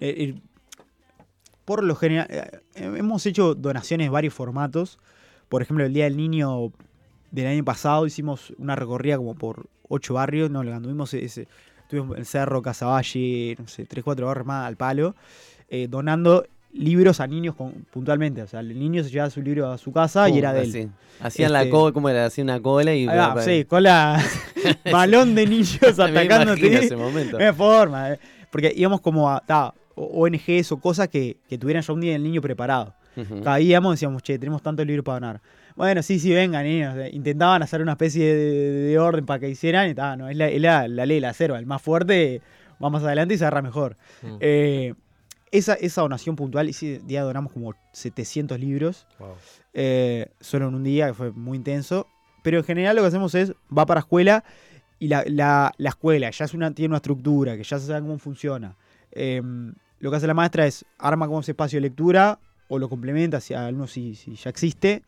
Eh, 0.00 0.14
eh, 0.18 0.40
por 1.64 1.84
lo 1.84 1.94
general, 1.96 2.26
eh, 2.30 2.60
hemos 2.74 3.26
hecho 3.26 3.54
donaciones 3.54 4.06
de 4.06 4.10
varios 4.10 4.32
formatos. 4.32 4.98
Por 5.48 5.62
ejemplo, 5.62 5.84
el 5.84 5.92
Día 5.92 6.04
del 6.04 6.16
Niño 6.16 6.72
del 7.30 7.46
año 7.46 7.64
pasado 7.64 8.06
hicimos 8.06 8.54
una 8.58 8.74
recorrida 8.76 9.16
como 9.16 9.34
por 9.34 9.66
ocho 9.88 10.14
barrios. 10.14 10.50
No, 10.50 10.60
anduvimos 10.60 11.12
estuvimos 11.14 12.18
en 12.18 12.24
Cerro, 12.24 12.62
Casaballe, 12.62 13.56
no 13.58 13.66
sé, 13.66 13.86
tres, 13.86 14.04
cuatro 14.04 14.26
barrios 14.26 14.46
más 14.46 14.66
al 14.66 14.76
palo, 14.76 15.14
eh, 15.68 15.88
donando 15.88 16.46
libros 16.72 17.20
a 17.20 17.26
niños 17.26 17.54
con- 17.54 17.72
puntualmente. 17.90 18.42
O 18.42 18.46
sea, 18.46 18.60
el 18.60 18.78
niño 18.78 19.02
se 19.02 19.10
llevaba 19.10 19.30
su 19.30 19.42
libro 19.42 19.70
a 19.70 19.78
su 19.78 19.92
casa 19.92 20.28
y 20.28 20.38
era 20.38 20.52
de 20.52 20.62
él. 20.62 20.68
Así. 20.68 20.88
Hacían 21.20 21.52
la 21.52 21.60
Este- 21.62 21.70
cola, 21.70 21.92
¿cómo 21.92 22.08
era? 22.08 22.26
Hacían 22.26 22.46
una 22.46 22.60
cola 22.60 22.94
y... 22.94 23.06
Va, 23.06 23.40
sí, 23.42 23.64
con 23.64 23.82
la 23.82 24.22
balón 24.92 25.34
de 25.34 25.46
niños 25.46 25.78
Me 25.98 26.04
atacándote. 26.04 26.84
ese 26.84 26.96
momento. 26.96 27.38
No 27.38 27.44
hay 27.44 27.52
forma, 27.52 28.12
eh. 28.12 28.18
porque 28.50 28.72
íbamos 28.76 29.00
como 29.00 29.30
a 29.30 29.40
ta, 29.40 29.72
ONGs 29.94 30.70
o 30.72 30.76
cosas 30.80 31.08
que, 31.08 31.38
que 31.48 31.58
tuvieran 31.58 31.82
ya 31.82 31.92
un 31.92 32.00
día 32.00 32.14
el 32.16 32.22
niño 32.22 32.40
preparado. 32.40 32.94
Ujú. 33.16 33.42
Caíamos 33.42 33.92
y 33.92 33.94
decíamos, 33.94 34.22
che, 34.22 34.38
tenemos 34.38 34.62
tantos 34.62 34.86
libros 34.86 35.04
para 35.04 35.14
donar. 35.16 35.40
Bueno, 35.74 36.02
sí, 36.02 36.20
sí, 36.20 36.32
vengan, 36.32 36.64
niños. 36.64 36.96
Eh, 36.96 37.10
Intentaban 37.12 37.62
hacer 37.62 37.82
una 37.82 37.92
especie 37.92 38.32
de, 38.34 38.70
de 38.72 38.98
orden 38.98 39.26
para 39.26 39.40
que 39.40 39.48
hicieran 39.48 39.88
y 39.90 39.94
ta, 39.94 40.16
no, 40.16 40.28
es 40.28 40.36
la, 40.36 40.48
es 40.48 40.60
la, 40.60 40.86
la 40.86 41.04
ley, 41.06 41.18
la 41.18 41.32
selva. 41.32 41.58
El 41.58 41.66
más 41.66 41.82
fuerte 41.82 42.42
va 42.82 42.90
más 42.90 43.02
adelante 43.02 43.34
y 43.34 43.38
se 43.38 43.44
agarra 43.44 43.62
mejor. 43.62 43.96
Eh, 44.40 44.94
esa, 45.52 45.74
esa 45.74 46.02
donación 46.02 46.36
puntual, 46.36 46.68
ese 46.68 47.00
día 47.04 47.22
donamos 47.22 47.52
como 47.52 47.74
700 47.92 48.58
libros 48.58 49.06
Wow. 49.18 49.34
eh, 49.74 50.26
solo 50.40 50.68
en 50.68 50.74
un 50.74 50.84
día, 50.84 51.06
que 51.08 51.14
fue 51.14 51.30
muy 51.32 51.56
intenso. 51.56 52.06
Pero 52.42 52.58
en 52.58 52.64
general 52.64 52.96
lo 52.96 53.02
que 53.02 53.08
hacemos 53.08 53.34
es, 53.34 53.52
va 53.76 53.84
para 53.86 54.00
escuela 54.00 54.44
y 54.98 55.08
la, 55.08 55.24
la- 55.26 55.72
la 55.76 55.88
escuela 55.90 56.30
ya 56.30 56.44
es 56.44 56.54
una, 56.54 56.72
tiene 56.72 56.88
una 56.88 56.96
estructura, 56.98 57.56
que 57.56 57.62
ya 57.64 57.78
se 57.78 57.86
sabe 57.86 58.00
cómo 58.00 58.18
funciona. 58.18 58.76
Eh, 59.12 59.42
lo 60.00 60.10
que 60.10 60.16
hace 60.16 60.26
la 60.26 60.34
maestra 60.34 60.66
es 60.66 60.84
arma 60.98 61.26
como 61.26 61.40
ese 61.40 61.52
espacio 61.52 61.76
de 61.78 61.82
lectura 61.82 62.38
o 62.68 62.78
lo 62.78 62.88
complementa 62.88 63.40
si 63.40 63.54
alguno 63.54 63.86
si, 63.86 64.14
si 64.14 64.36
ya 64.36 64.50
existe. 64.50 65.02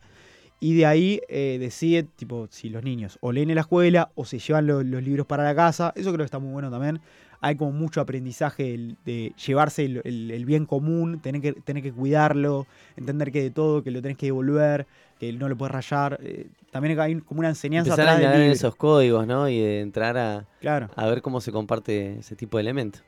Y 0.61 0.75
de 0.75 0.85
ahí 0.85 1.19
eh, 1.27 1.57
decide, 1.59 2.03
tipo, 2.03 2.47
si 2.51 2.69
los 2.69 2.83
niños 2.83 3.17
o 3.19 3.31
leen 3.33 3.49
en 3.49 3.55
la 3.55 3.61
escuela 3.61 4.11
o 4.15 4.23
se 4.23 4.39
llevan 4.39 4.67
lo- 4.67 4.83
los 4.83 5.01
libros 5.03 5.25
para 5.25 5.43
la 5.43 5.53
casa. 5.55 5.91
Eso 5.95 6.09
creo 6.13 6.19
que 6.19 6.25
está 6.25 6.39
muy 6.39 6.53
bueno 6.53 6.69
también. 6.71 7.01
Hay 7.41 7.55
como 7.55 7.71
mucho 7.71 7.99
aprendizaje 7.99 8.75
el- 8.75 8.95
de 9.03 9.33
llevarse 9.43 9.83
el, 9.85 10.01
el- 10.03 10.29
el 10.29 10.45
bien 10.45 10.67
común, 10.67 11.19
tener 11.19 11.41
que, 11.41 11.53
tener 11.53 11.81
que 11.81 11.91
cuidarlo, 11.91 12.67
entender 12.95 13.31
que 13.31 13.41
de 13.41 13.49
todo, 13.49 13.81
que 13.83 13.89
lo 13.89 14.03
tenés 14.03 14.17
que 14.17 14.27
devolver, 14.27 14.85
que 15.19 15.33
no 15.33 15.49
lo 15.49 15.57
puedes 15.57 15.73
rayar. 15.73 16.19
eh, 16.21 16.45
también 16.71 16.97
hay 16.99 17.19
como 17.21 17.39
una 17.39 17.49
enseñanza 17.49 17.89
Empezar 17.89 18.07
a 18.07 18.11
atrás 18.11 18.17
del 18.19 18.23
indagar 18.25 18.35
en 18.41 18.47
libro. 18.51 18.55
esos 18.55 18.75
códigos, 18.75 19.25
¿no? 19.27 19.49
Y 19.49 19.59
de 19.59 19.81
entrar 19.81 20.15
a, 20.17 20.45
Claro. 20.61 20.89
a 20.95 21.07
ver 21.07 21.21
cómo 21.23 21.41
se 21.41 21.51
comparte 21.51 22.19
ese 22.19 22.35
tipo 22.35 22.57
de 22.57 22.61
elementos. 22.61 23.03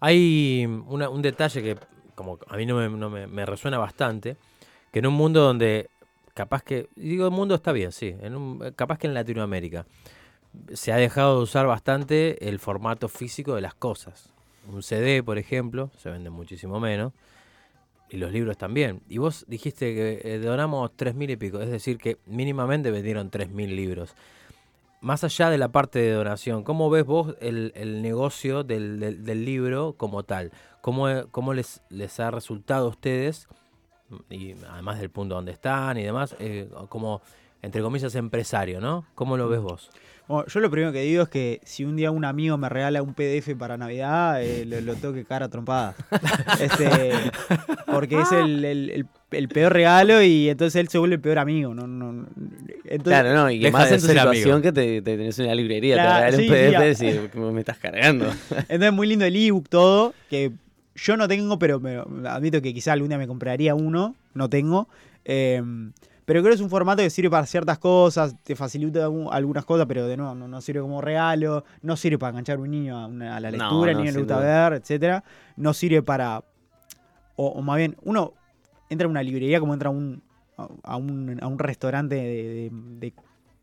Hay 0.00 0.66
una- 0.86 1.08
un 1.08 1.22
detalle 1.22 1.62
que 1.62 1.76
como 2.14 2.38
a 2.48 2.56
mí 2.56 2.66
no, 2.66 2.76
me, 2.76 2.88
no 2.90 3.08
me- 3.10 3.26
me 3.26 3.46
resuena 3.46 3.78
bastante, 3.78 4.36
que 4.92 4.98
en 4.98 5.06
un 5.06 5.14
mundo 5.14 5.40
donde 5.42 5.88
capaz 6.40 6.62
que, 6.62 6.88
digo 6.96 7.26
el 7.26 7.30
mundo 7.32 7.54
está 7.54 7.70
bien, 7.72 7.92
sí, 7.92 8.14
capaz 8.76 8.96
que 8.98 9.06
en 9.06 9.12
Latinoamérica 9.14 9.84
se 10.72 10.90
ha 10.92 10.96
dejado 10.96 11.36
de 11.36 11.42
usar 11.42 11.66
bastante 11.66 12.48
el 12.48 12.58
formato 12.58 13.08
físico 13.08 13.54
de 13.54 13.60
las 13.60 13.74
cosas. 13.74 14.30
Un 14.72 14.82
CD, 14.82 15.22
por 15.22 15.36
ejemplo, 15.36 15.90
se 15.98 16.08
vende 16.10 16.30
muchísimo 16.30 16.80
menos, 16.80 17.12
y 18.08 18.16
los 18.16 18.32
libros 18.32 18.56
también. 18.56 19.02
Y 19.08 19.18
vos 19.18 19.44
dijiste 19.48 19.94
que 19.94 20.20
eh, 20.24 20.38
donamos 20.38 20.90
3.000 20.96 21.30
y 21.30 21.36
pico, 21.36 21.60
es 21.60 21.70
decir, 21.70 21.98
que 21.98 22.16
mínimamente 22.26 22.90
vendieron 22.90 23.30
3.000 23.30 23.76
libros. 23.76 24.14
Más 25.02 25.22
allá 25.24 25.50
de 25.50 25.58
la 25.58 25.68
parte 25.68 25.98
de 25.98 26.12
donación, 26.12 26.64
¿cómo 26.64 26.88
ves 26.90 27.04
vos 27.04 27.34
el, 27.40 27.72
el 27.74 28.00
negocio 28.02 28.64
del, 28.64 28.98
del- 29.24 29.44
libro 29.44 29.94
como 29.96 30.22
tal? 30.24 30.52
¿Cómo, 30.80 31.06
cómo 31.30 31.52
les, 31.54 31.82
les 31.90 32.18
ha 32.18 32.30
resultado 32.30 32.86
a 32.86 32.90
ustedes, 32.90 33.46
y 34.30 34.54
además 34.70 34.98
del 35.00 35.10
punto 35.10 35.34
donde 35.34 35.52
están 35.52 35.96
y 35.98 36.02
demás, 36.02 36.34
eh, 36.38 36.68
como, 36.88 37.20
entre 37.62 37.82
comillas, 37.82 38.14
empresario, 38.14 38.80
¿no? 38.80 39.06
¿Cómo 39.14 39.36
lo 39.36 39.48
ves 39.48 39.60
vos? 39.60 39.90
Bueno, 40.28 40.46
yo 40.46 40.60
lo 40.60 40.70
primero 40.70 40.92
que 40.92 41.00
digo 41.02 41.24
es 41.24 41.28
que 41.28 41.60
si 41.64 41.84
un 41.84 41.96
día 41.96 42.12
un 42.12 42.24
amigo 42.24 42.56
me 42.56 42.68
regala 42.68 43.02
un 43.02 43.14
PDF 43.14 43.56
para 43.58 43.76
Navidad, 43.76 44.40
eh, 44.40 44.64
lo, 44.64 44.80
lo 44.80 44.94
tengo 44.94 45.12
que 45.12 45.24
cagar 45.24 45.42
a 45.44 45.48
trompadas. 45.48 45.96
Este, 46.60 47.12
porque 47.86 48.20
es 48.20 48.30
el, 48.32 48.64
el- 48.64 48.90
el- 48.90 49.06
el 49.32 49.48
peor 49.48 49.72
regalo 49.72 50.20
y 50.22 50.48
entonces 50.48 50.78
él 50.80 50.88
se 50.88 50.98
vuelve 50.98 51.14
el 51.16 51.20
peor 51.20 51.38
amigo. 51.38 51.72
No, 51.74 51.86
no, 51.86 52.12
no. 52.12 52.26
Entonces, 52.84 53.02
Claro, 53.02 53.32
no, 53.34 53.50
y 53.50 53.70
más 53.70 53.88
de 53.88 53.94
en 53.96 54.00
tu 54.00 54.06
situación 54.08 54.52
amigo. 54.56 54.62
que 54.62 54.72
te, 54.72 55.02
te 55.02 55.16
tenés 55.16 55.38
una 55.38 55.54
librería, 55.54 55.94
Claro, 55.94 56.10
te 56.10 56.16
regalan 56.16 56.40
sí, 56.40 56.42
un 56.42 56.48
PDF 56.88 57.02
y 57.02 57.06
decís, 57.12 57.30
"¿Cómo 57.32 57.52
me 57.52 57.60
estás 57.60 57.78
cargando. 57.78 58.26
Entonces 58.68 58.92
muy 58.92 59.06
lindo 59.06 59.24
el 59.24 59.36
ebook 59.36 59.68
todo, 59.68 60.14
que 60.28 60.50
yo 60.94 61.16
no 61.16 61.26
tengo, 61.28 61.58
pero 61.58 61.80
me- 61.80 62.02
admito 62.28 62.60
que 62.62 62.72
quizá 62.74 62.92
algún 62.92 63.08
día 63.08 63.18
me 63.18 63.26
compraría 63.28 63.74
uno, 63.74 64.14
no 64.34 64.48
tengo. 64.50 64.88
Eh, 65.24 65.62
pero 66.24 66.42
creo 66.42 66.52
que 66.52 66.54
es 66.56 66.60
un 66.60 66.70
formato 66.70 67.02
que 67.02 67.10
sirve 67.10 67.28
para 67.30 67.44
ciertas 67.46 67.78
cosas, 67.78 68.36
te 68.44 68.54
facilita 68.54 69.06
algunas 69.06 69.64
cosas, 69.64 69.86
pero 69.86 70.06
de 70.06 70.16
nuevo 70.16 70.34
no, 70.34 70.46
no 70.46 70.60
sirve 70.60 70.80
como 70.80 71.00
regalo, 71.00 71.64
no 71.82 71.96
sirve 71.96 72.18
para 72.18 72.30
enganchar 72.30 72.58
a 72.58 72.60
un 72.60 72.70
niño 72.70 72.96
a, 72.96 73.06
una- 73.06 73.36
a 73.36 73.40
la 73.40 73.50
No, 73.50 73.56
lectura, 73.58 73.92
no, 73.92 73.98
ni 74.00 74.04
le 74.06 74.12
sin 74.12 74.20
gusta 74.20 74.38
ver, 74.38 74.74
etcétera. 74.74 75.24
No 75.56 75.74
sirve 75.74 76.02
para, 76.02 76.44
o, 77.36 77.46
o 77.48 77.62
más 77.62 77.78
bien, 77.78 77.96
uno 78.02 78.34
entra 78.90 79.06
a 79.06 79.10
una 79.10 79.22
librería 79.24 79.58
como 79.58 79.72
entra 79.74 79.88
a 79.88 79.92
un, 79.92 80.22
a- 80.84 80.96
un, 80.96 81.38
a 81.42 81.46
un 81.48 81.58
restaurante 81.58 82.14
de, 82.14 82.22
de- 82.22 82.70
de 82.72 83.12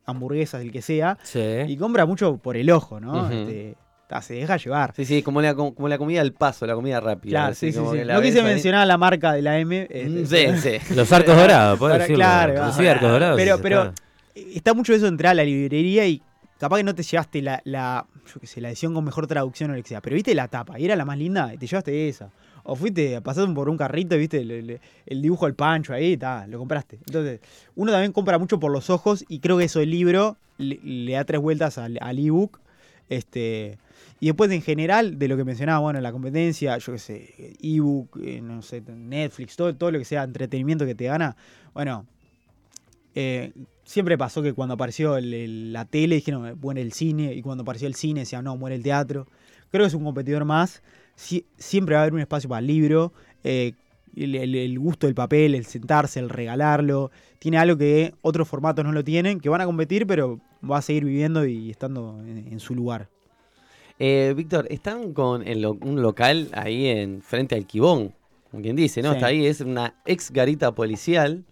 hamburguesas, 0.06 0.62
el 0.62 0.72
que 0.72 0.82
sea, 0.82 1.18
Sí. 1.24 1.40
y 1.68 1.78
compra 1.78 2.06
mucho 2.06 2.38
por 2.38 2.58
el 2.58 2.70
ojo, 2.72 3.00
¿no? 3.00 3.24
Ujú. 3.24 3.34
Este, 3.34 3.76
ta, 4.08 4.22
se 4.22 4.36
deja 4.36 4.58
llevar. 4.58 4.94
Sí, 4.96 5.06
sí, 5.06 5.22
como 5.22 5.42
la, 5.42 5.54
como 5.54 5.88
la 5.88 5.98
comida 5.98 6.22
al 6.22 6.32
paso, 6.34 6.66
la 6.66 6.76
comida 6.76 7.00
rápida. 7.00 7.32
Claro, 7.32 7.52
así 7.52 7.72
sí, 7.72 7.80
sí, 7.80 8.00
No 8.08 8.22
quise 8.22 8.40
ahí. 8.40 8.46
mencionar 8.46 8.88
la 8.88 8.98
marca 8.98 9.34
de 9.34 9.42
la 9.42 9.60
M. 9.60 9.82
Mm, 9.90 10.18
este, 10.18 10.58
Sí, 10.58 10.80
sí. 10.80 10.94
Los 10.96 11.12
arcos 11.12 11.36
dorados, 11.36 11.78
Para- 11.80 11.98
decirlo. 12.00 12.16
claro, 12.18 12.64
arcos 12.64 13.02
dorados. 13.12 13.36
Pero- 13.38 13.60
pero- 13.62 13.94
está. 14.36 14.74
Mucho 14.74 14.94
eso 14.94 15.04
de 15.04 15.10
entrar 15.10 15.32
a 15.32 15.36
la 15.36 15.44
librería 15.44 16.08
y 16.08 16.22
capaz 16.60 16.78
que 16.78 16.84
no 16.84 16.96
te 16.96 17.04
llevaste 17.04 17.42
la, 17.42 17.62
la, 17.66 18.06
yo 18.34 18.40
qué 18.40 18.48
sé, 18.48 18.62
la 18.62 18.70
edición 18.70 18.94
con 18.94 19.04
mejor 19.04 19.28
traducción 19.28 19.72
o 19.72 19.76
lo 19.76 19.82
que 19.84 19.90
sea, 19.90 20.02
pero 20.02 20.16
viste 20.16 20.34
la 20.36 20.48
tapa 20.48 20.80
y 20.80 20.86
era 20.86 20.96
la 20.96 21.06
más 21.06 21.18
linda 21.18 21.54
y 21.54 21.58
te 21.58 21.68
llevaste 21.68 22.08
esa. 22.10 22.30
O 22.70 22.76
fuiste, 22.76 23.22
pasaste 23.22 23.54
por 23.54 23.70
un 23.70 23.78
carrito 23.78 24.16
y 24.16 24.20
viste 24.20 24.40
el, 24.42 24.52
el- 24.52 24.80
el 25.06 25.22
dibujo 25.22 25.46
del 25.46 25.56
pancho 25.56 25.94
ahí, 25.94 26.18
ta, 26.18 26.46
lo 26.48 26.58
compraste. 26.60 26.98
Entonces, 27.08 27.40
uno 27.76 27.92
también 27.92 28.12
compra 28.12 28.38
mucho 28.38 28.60
por 28.60 28.72
los 28.72 28.90
ojos 28.90 29.24
y 29.28 29.40
creo 29.40 29.58
que 29.58 29.66
eso 29.66 29.80
el 29.82 29.90
libro 29.92 30.38
le, 30.58 30.80
le 30.84 31.14
da 31.14 31.24
tres 31.24 31.40
vueltas 31.42 31.78
al, 31.78 31.98
al 32.02 32.20
ebook. 32.20 32.60
Este, 33.10 33.78
y 34.20 34.28
después, 34.28 34.52
en 34.52 34.62
general, 34.62 35.20
de 35.20 35.28
lo 35.28 35.38
que 35.38 35.44
mencionaba, 35.44 35.80
bueno, 35.80 36.02
la 36.02 36.12
competencia, 36.12 36.78
yo 36.78 36.94
qué 36.94 37.00
sé, 37.00 37.54
ebook, 37.62 38.20
eh, 38.24 38.42
no 38.42 38.62
sé, 38.62 38.82
Netflix, 38.82 39.56
todo, 39.56 39.76
todo 39.76 39.92
lo 39.92 40.00
que 40.00 40.06
sea 40.06 40.24
entretenimiento 40.24 40.86
que 40.86 40.96
te 40.96 41.06
gana, 41.06 41.36
bueno, 41.74 42.06
eh, 43.16 43.52
siempre 43.84 44.18
pasó 44.18 44.42
que 44.42 44.54
cuando 44.54 44.76
apareció 44.76 45.18
el- 45.18 45.34
el- 45.34 45.74
la 45.74 45.86
tele 45.86 46.16
dijeron, 46.16 46.58
muere 46.60 46.82
el 46.82 46.94
cine, 46.94 47.34
y 47.34 47.42
cuando 47.42 47.64
apareció 47.64 47.88
el 47.88 47.96
cine 47.96 48.22
decían, 48.22 48.44
no, 48.44 48.56
muere 48.58 48.76
el 48.76 48.84
teatro. 48.84 49.28
Creo 49.72 49.84
que 49.84 49.88
es 49.88 49.94
un 49.94 50.04
competidor 50.04 50.46
más. 50.46 50.82
Sie- 51.18 51.46
siempre 51.58 51.96
va 51.96 52.02
a 52.02 52.04
haber 52.04 52.14
un 52.14 52.20
espacio 52.22 52.50
para 52.50 52.60
el 52.60 52.68
libro. 52.68 53.14
eh, 53.44 53.74
el, 54.16 54.80
gusto 54.80 55.06
del 55.08 55.14
papel, 55.14 55.54
el 55.56 55.66
sentarse, 55.66 56.20
el 56.20 56.30
regalarlo. 56.30 57.12
Tiene 57.40 57.60
algo 57.60 57.78
que 57.78 58.14
otros 58.22 58.48
formatos 58.48 58.84
no 58.84 58.92
lo 58.92 59.04
tienen, 59.04 59.40
que 59.40 59.48
van 59.48 59.62
a 59.62 59.66
competir, 59.66 60.08
pero 60.08 60.40
va 60.70 60.80
a 60.80 60.82
seguir 60.82 61.06
viviendo 61.06 61.46
y 61.46 61.70
estando 61.70 62.20
en 62.26 62.60
su 62.60 62.74
lugar. 62.74 63.10
Eh, 64.00 64.34
Víctor, 64.36 64.68
están 64.70 65.14
con 65.14 65.44
lo- 65.62 65.74
un 65.82 66.02
local 66.02 66.50
ahí 66.54 66.88
en 66.88 67.22
frente 67.22 67.56
al 67.56 67.66
Quibón, 67.66 68.14
como 68.52 68.62
quien 68.62 68.76
dice, 68.76 69.02
¿no? 69.02 69.10
Sí. 69.10 69.16
Está 69.16 69.28
ahí, 69.28 69.46
es 69.46 69.62
una 69.62 69.96
ex 70.06 70.32
garita 70.32 70.74
policial. 70.74 71.44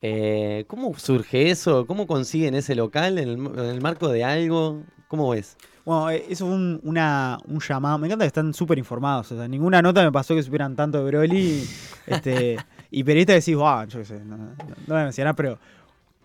Eh, 0.00 0.64
¿Cómo 0.66 0.98
surge 0.98 1.50
eso? 1.50 1.86
¿Cómo 1.86 2.06
consiguen 2.06 2.54
ese 2.54 2.74
local? 2.74 3.18
¿En 3.18 3.28
el, 3.28 3.36
en 3.36 3.58
el 3.66 3.80
marco 3.80 4.08
de 4.08 4.24
algo? 4.24 4.82
¿Cómo 5.06 5.30
ves? 5.30 5.56
Bueno, 5.84 6.10
eh, 6.10 6.24
eso 6.28 6.46
fue 6.46 6.54
un, 6.54 6.80
una- 6.82 7.38
un 7.46 7.60
llamado. 7.60 7.98
Me 7.98 8.06
encanta 8.08 8.24
que 8.24 8.28
están 8.28 8.52
súper 8.54 8.78
informados. 8.78 9.30
O 9.32 9.36
sea, 9.36 9.46
ninguna 9.46 9.82
nota 9.82 10.02
me 10.02 10.10
pasó 10.10 10.34
que 10.34 10.42
supieran 10.42 10.74
tanto 10.74 10.98
de 10.98 11.10
Broly. 11.10 11.62
este, 12.06 12.56
y 12.90 13.04
periodistas 13.04 13.36
decís, 13.44 13.54
wow, 13.56 13.84
yo 13.86 13.98
qué 14.00 14.04
sé, 14.04 14.20
no, 14.24 14.36
no- 14.38 14.46
no 14.56 14.56
voy 14.88 15.00
a 15.00 15.04
mencionar, 15.04 15.36
pero 15.36 15.58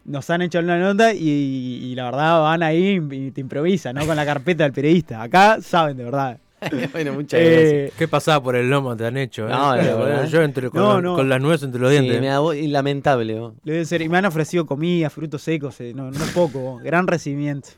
nos 0.08 0.30
han 0.32 0.42
hecho 0.42 0.60
una 0.60 0.80
nota 0.80 1.14
y, 1.14 1.20
y 1.28 1.96
la 1.96 2.06
verdad 2.06 2.42
van 2.42 2.64
ahí 2.64 3.00
y 3.12 3.32
te 3.32 3.42
improvisan, 3.42 3.96
¿no? 3.96 4.06
Con 4.08 4.16
la 4.16 4.26
carpeta 4.26 4.64
del 4.64 4.74
periodista. 4.74 5.22
Acá 5.22 5.60
saben 5.62 5.96
de 5.98 6.04
verdad. 6.06 6.40
bueno, 6.92 7.14
muchas 7.14 7.40
gracias. 7.40 7.64
Eh, 7.72 7.94
¿Qué 7.98 8.08
pasada 8.08 8.42
por 8.42 8.56
el 8.56 8.68
lomo 8.68 8.98
te 8.98 9.06
han 9.06 9.16
hecho? 9.18 9.46
eh? 9.48 9.52
No, 9.52 9.76
la 9.76 9.84
verdad. 9.84 10.28
Yo 10.28 10.42
entre, 10.42 10.72
con, 10.72 10.82
No, 10.82 10.94
los- 10.96 11.04
no. 11.04 11.16
con 11.16 11.30
las 11.30 11.40
nueces 11.40 11.66
entre 11.66 11.80
los 11.80 11.92
Sí, 11.94 12.00
dientes. 12.00 12.20
me 12.20 12.68
lamentable. 12.68 13.40
vos. 13.40 13.54
le 13.64 13.74
debe 13.74 13.86
ser, 13.86 14.02
y 14.02 14.10
me 14.10 14.18
han 14.18 14.26
ofrecido 14.26 14.66
comida, 14.66 15.12
frutos 15.12 15.44
secos, 15.44 15.80
eh, 15.82 15.94
no, 15.96 16.10
no 16.10 16.26
poco, 16.34 16.78
gran 16.84 17.06
recibimiento. 17.08 17.70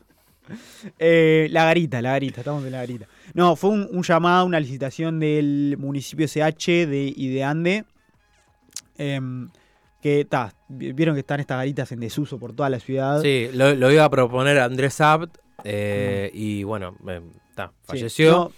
Eh, 0.98 1.46
la 1.52 1.64
garita, 1.66 2.02
la 2.02 2.12
garita, 2.12 2.40
estamos 2.40 2.64
en 2.64 2.72
la 2.72 2.78
garita. 2.78 3.06
No, 3.34 3.54
fue 3.54 3.70
un, 3.70 3.86
un 3.92 4.02
llamado, 4.02 4.44
una 4.46 4.58
licitación 4.58 5.20
del 5.20 5.76
municipio 5.78 6.26
CH 6.26 6.86
de, 6.88 7.12
y 7.14 7.28
de 7.28 7.44
Ande. 7.44 7.84
em, 8.98 9.48
que 10.00 10.24
ta, 10.24 10.54
vi- 10.68 10.92
vieron 10.92 11.14
que 11.14 11.20
están 11.20 11.40
estas 11.40 11.58
garitas 11.58 11.92
en 11.92 12.00
desuso 12.00 12.38
por 12.38 12.52
toda 12.52 12.68
la 12.70 12.80
ciudad. 12.80 13.20
Sí, 13.22 13.48
lo, 13.52 13.74
lo 13.74 13.90
iba 13.92 14.04
a 14.04 14.10
proponer 14.10 14.58
Andrés 14.58 15.00
Abt 15.00 15.36
eh, 15.64 16.30
y 16.32 16.62
bueno, 16.64 16.96
eh, 17.06 17.20
ta, 17.54 17.68
Sí, 17.82 17.86
falleció. 17.86 18.30
no, 18.32 18.52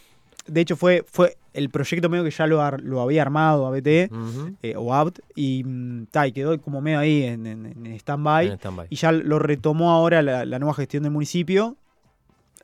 de 0.46 0.60
hecho, 0.60 0.76
fue, 0.76 1.04
fue 1.06 1.36
el 1.52 1.68
proyecto 1.70 2.08
medio 2.08 2.24
que 2.24 2.30
ya 2.30 2.46
lo, 2.46 2.62
ar- 2.62 2.80
lo 2.80 3.00
había 3.00 3.22
armado 3.22 3.66
ABT 3.66 4.10
Ujú. 4.10 4.56
eh, 4.62 4.74
o 4.76 4.94
ABT 4.94 5.18
y, 5.34 5.62
mm, 5.64 6.06
ta, 6.10 6.26
y 6.26 6.32
quedó 6.32 6.58
como 6.60 6.80
medio 6.80 6.98
ahí 7.00 7.24
en, 7.24 7.46
en, 7.46 7.66
en 7.66 7.86
stand-by. 7.94 8.46
En 8.46 8.52
stand-by. 8.54 8.86
Y 8.90 8.96
ya 8.96 9.12
lo 9.12 9.38
retomó 9.38 9.90
ahora 9.92 10.22
la, 10.22 10.44
la 10.44 10.58
nueva 10.58 10.74
gestión 10.74 11.02
del 11.02 11.12
municipio. 11.12 11.76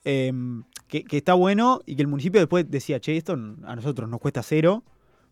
em, 0.05 0.63
que, 0.89 1.05
que 1.05 1.19
está 1.19 1.35
bueno 1.35 1.83
y 1.85 1.97
que 1.97 2.03
el 2.03 2.09
municipio 2.09 2.41
después 2.41 2.71
decía, 2.71 2.99
che, 3.01 3.17
esto 3.17 3.35
a 3.35 3.77
nosotros 3.77 4.09
nos 4.09 4.21
cuesta 4.21 4.43
cero, 4.43 4.83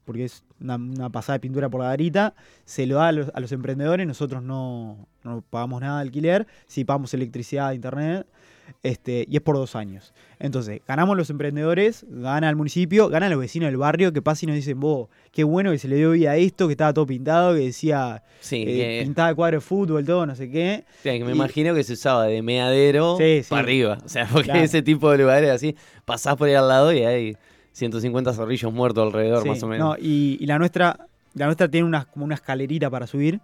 porque 0.06 0.24
es 0.24 0.42
una, 0.60 0.76
una 0.76 1.10
pasada 1.10 1.34
de 1.36 1.40
pintura 1.40 1.68
por 1.68 1.82
la 1.82 1.88
garita, 1.88 2.34
se 2.64 2.86
lo 2.86 2.94
da 2.96 3.08
a 3.08 3.12
los, 3.12 3.30
a 3.34 3.40
los 3.40 3.52
emprendedores, 3.52 4.06
nosotros 4.06 4.42
no, 4.42 5.06
no 5.24 5.42
pagamos 5.50 5.82
nada 5.82 5.96
de 5.98 6.02
alquiler, 6.06 6.46
sí 6.66 6.84
pagamos 6.86 7.12
electricidad, 7.12 7.72
internet, 7.72 8.26
este, 8.82 9.24
y 9.28 9.36
es 9.36 9.42
por 9.42 9.54
dos 9.56 9.76
años. 9.76 10.12
Entonces, 10.40 10.80
ganamos 10.88 11.16
los 11.16 11.30
emprendedores, 11.30 12.04
gana 12.08 12.48
el 12.50 12.56
municipio, 12.56 13.08
ganan 13.08 13.30
los 13.30 13.38
vecinos 13.38 13.68
del 13.68 13.76
barrio 13.76 14.12
que 14.12 14.22
pasan 14.22 14.48
y 14.48 14.52
nos 14.52 14.56
dicen, 14.56 14.80
vos, 14.80 15.08
qué 15.30 15.44
bueno 15.44 15.70
que 15.70 15.78
se 15.78 15.86
le 15.88 15.96
dio 15.96 16.10
vida 16.12 16.32
a 16.32 16.36
esto, 16.36 16.66
que 16.66 16.72
estaba 16.72 16.92
todo 16.92 17.06
pintado, 17.06 17.54
que 17.54 17.60
decía, 17.60 18.22
Sí, 18.40 18.62
eh, 18.62 18.64
que- 18.64 19.00
pintaba 19.04 19.28
de 19.28 19.34
cuadro 19.36 19.56
de 19.58 19.60
fútbol, 19.60 20.04
todo, 20.04 20.26
no 20.26 20.34
sé 20.34 20.50
qué. 20.50 20.84
que 21.02 21.22
me 21.24 21.30
y- 21.30 21.34
imagino 21.34 21.74
que 21.74 21.84
se 21.84 21.92
usaba 21.92 22.24
de 22.26 22.42
meadero 22.42 23.16
Sí, 23.18 23.42
sí. 23.42 23.50
para 23.50 23.62
arriba. 23.62 23.98
O 24.04 24.08
sea, 24.08 24.26
porque 24.32 24.46
Claro. 24.50 24.60
ese 24.62 24.82
tipo 24.82 25.10
de 25.12 25.18
lugares 25.18 25.50
así, 25.50 25.76
pasás 26.04 26.36
por 26.36 26.48
ahí 26.48 26.54
al 26.54 26.68
lado 26.68 26.92
y 26.92 27.02
hay 27.04 27.36
150 27.76 28.32
zorrillos 28.32 28.72
muertos 28.72 29.04
alrededor, 29.06 29.42
Sí, 29.42 29.48
más 29.50 29.62
o 29.62 29.66
menos. 29.68 29.90
no, 29.90 29.96
y, 30.00 30.38
y 30.40 30.46
la 30.46 30.58
nuestra, 30.58 30.96
la 31.34 31.44
nuestra 31.44 31.68
tiene 31.68 31.86
una, 31.86 32.06
como 32.06 32.24
una 32.24 32.34
escalerita 32.34 32.88
para 32.88 33.06
subir. 33.06 33.40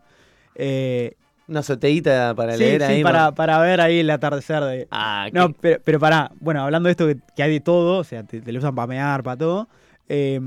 eh, 0.55 1.15
Una 1.49 1.61
azoteíta 1.61 2.35
para 2.35 2.53
sí, 2.55 2.59
leer 2.61 2.81
sí, 2.83 2.93
ahí. 2.93 3.03
para, 3.03 3.33
para 3.33 3.59
ver 3.59 3.81
ahí 3.83 3.99
el 4.01 4.09
atardecer 4.09 4.63
de. 4.65 4.89
Ah, 4.91 5.29
No, 5.35 5.49
qué- 5.49 5.57
pero, 5.61 5.81
pero 5.85 6.01
pará, 6.01 6.31
bueno, 6.41 6.63
hablando 6.63 6.87
de 6.87 6.93
esto 6.93 7.07
que, 7.07 7.19
que 7.37 7.43
hay 7.43 7.53
de 7.53 7.61
todo, 7.61 7.99
o 7.99 8.05
sea, 8.05 8.23
te, 8.25 8.41
te 8.41 8.53
lo 8.53 8.59
usan 8.59 8.75
para 8.75 8.87
mear, 8.87 9.23
para 9.23 9.37
todo. 9.37 9.69
eh, 10.09 10.41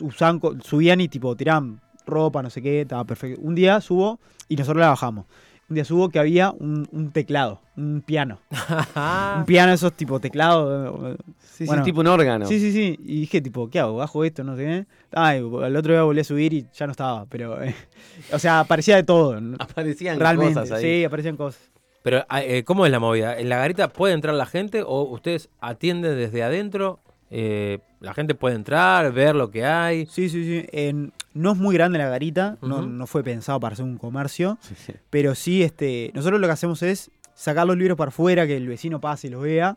usaban, 0.00 0.40
co- 0.40 0.56
subían 0.62 1.00
y 1.00 1.08
tipo 1.08 1.36
tiraban 1.36 1.80
ropa, 2.04 2.42
no 2.42 2.50
sé 2.50 2.62
qué, 2.62 2.82
estaba 2.82 3.04
perfecto. 3.04 3.40
Un 3.42 3.54
día 3.54 3.80
subo 3.80 4.20
y 4.48 4.56
nosotros 4.56 4.80
la 4.80 4.88
bajamos. 4.88 5.26
Un 5.68 5.74
día 5.74 5.84
subo 5.84 6.08
que 6.10 6.18
había 6.20 6.52
un, 6.52 6.88
un 6.92 7.10
teclado, 7.10 7.60
un 7.76 8.00
piano. 8.00 8.38
un 9.38 9.44
piano, 9.46 9.72
esos 9.72 9.92
tipo 9.94 10.20
teclados. 10.20 11.02
eh, 11.02 11.16
Sí, 11.40 11.64
Bueno. 11.66 11.82
sí, 11.82 11.90
tipo 11.90 12.00
un 12.02 12.06
órgano. 12.06 12.46
Sí, 12.46 12.60
sí, 12.60 12.70
sí. 12.72 12.96
Y 13.04 13.20
dije, 13.22 13.40
tipo, 13.40 13.68
¿qué 13.68 13.80
hago? 13.80 13.96
¿Bajo 13.96 14.24
esto? 14.24 14.44
No 14.44 14.56
sé 14.56 14.64
qué. 14.64 14.86
Ay, 15.12 15.38
al 15.38 15.74
otro 15.76 15.92
día 15.92 16.02
volví 16.02 16.20
a 16.20 16.24
subir 16.24 16.52
y 16.52 16.66
ya 16.72 16.86
no 16.86 16.92
estaba. 16.92 17.26
Pero, 17.26 17.60
eh, 17.62 17.74
o 18.32 18.38
sea, 18.38 18.60
aparecía 18.60 18.96
de 18.96 19.02
todo. 19.02 19.40
Aparecían 19.58 20.20
Realmente. 20.20 20.54
cosas 20.54 20.72
ahí. 20.78 20.82
Sí, 21.00 21.04
aparecían 21.04 21.36
cosas. 21.36 21.60
Pero, 22.02 22.24
ah, 22.28 22.42
eh, 22.44 22.62
¿cómo 22.62 22.86
es 22.86 22.92
la 22.92 23.00
movida? 23.00 23.36
¿En 23.36 23.48
la 23.48 23.56
garita 23.56 23.88
puede 23.88 24.14
entrar 24.14 24.34
la 24.34 24.46
gente 24.46 24.82
o 24.86 25.02
ustedes 25.02 25.48
atienden 25.60 26.16
desde 26.16 26.44
adentro? 26.44 27.00
Eh, 27.30 27.80
la 27.98 28.14
gente 28.14 28.36
puede 28.36 28.54
entrar, 28.54 29.10
ver 29.12 29.34
lo 29.34 29.50
que 29.50 29.64
hay. 29.64 30.06
Sí, 30.06 30.28
sí, 30.28 30.44
sí. 30.44 30.66
En- 30.70 31.12
no 31.36 31.52
es 31.52 31.58
muy 31.58 31.74
grande 31.74 31.98
la 31.98 32.08
garita, 32.08 32.56
no, 32.62 32.82
no 32.86 33.06
fue 33.06 33.22
pensado 33.22 33.60
para 33.60 33.74
hacer 33.74 33.84
un 33.84 33.98
comercio, 33.98 34.58
Sí, 34.62 34.74
sí. 34.74 34.92
pero 35.10 35.34
sí, 35.34 35.62
este, 35.62 36.10
nosotros 36.14 36.40
lo 36.40 36.46
que 36.46 36.52
hacemos 36.52 36.82
es 36.82 37.10
sacar 37.34 37.66
los 37.66 37.76
libros 37.76 37.96
para 37.98 38.08
afuera, 38.08 38.46
que 38.46 38.56
el 38.56 38.66
vecino 38.66 39.00
pase 39.00 39.26
y 39.26 39.30
los 39.30 39.42
vea. 39.42 39.76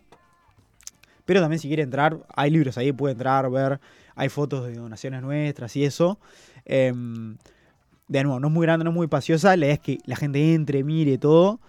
Pero 1.26 1.42
también 1.42 1.60
si 1.60 1.68
quiere 1.68 1.84
entrar, 1.84 2.18
hay 2.36 2.50
libros 2.50 2.78
ahí, 2.78 2.92
puede 2.92 3.12
entrar, 3.14 3.50
ver, 3.52 3.80
hay 4.16 4.30
fotos 4.30 4.66
de 4.66 4.74
donaciones 4.76 5.22
nuestras 5.22 5.76
y 5.76 5.84
eso. 5.86 6.18
Em, 6.66 7.38
de 8.08 8.24
nuevo, 8.24 8.40
no 8.40 8.48
es 8.48 8.54
muy 8.54 8.66
grande, 8.66 8.84
no 8.84 8.90
es 8.90 8.96
muy 8.96 9.06
espaciosa, 9.06 9.56
la 9.56 9.66
idea 9.66 9.76
es 9.76 9.80
que 9.80 10.00
la 10.06 10.16
gente 10.16 10.54
entre, 10.56 10.84
mire 10.84 11.18
todo, 11.20 11.60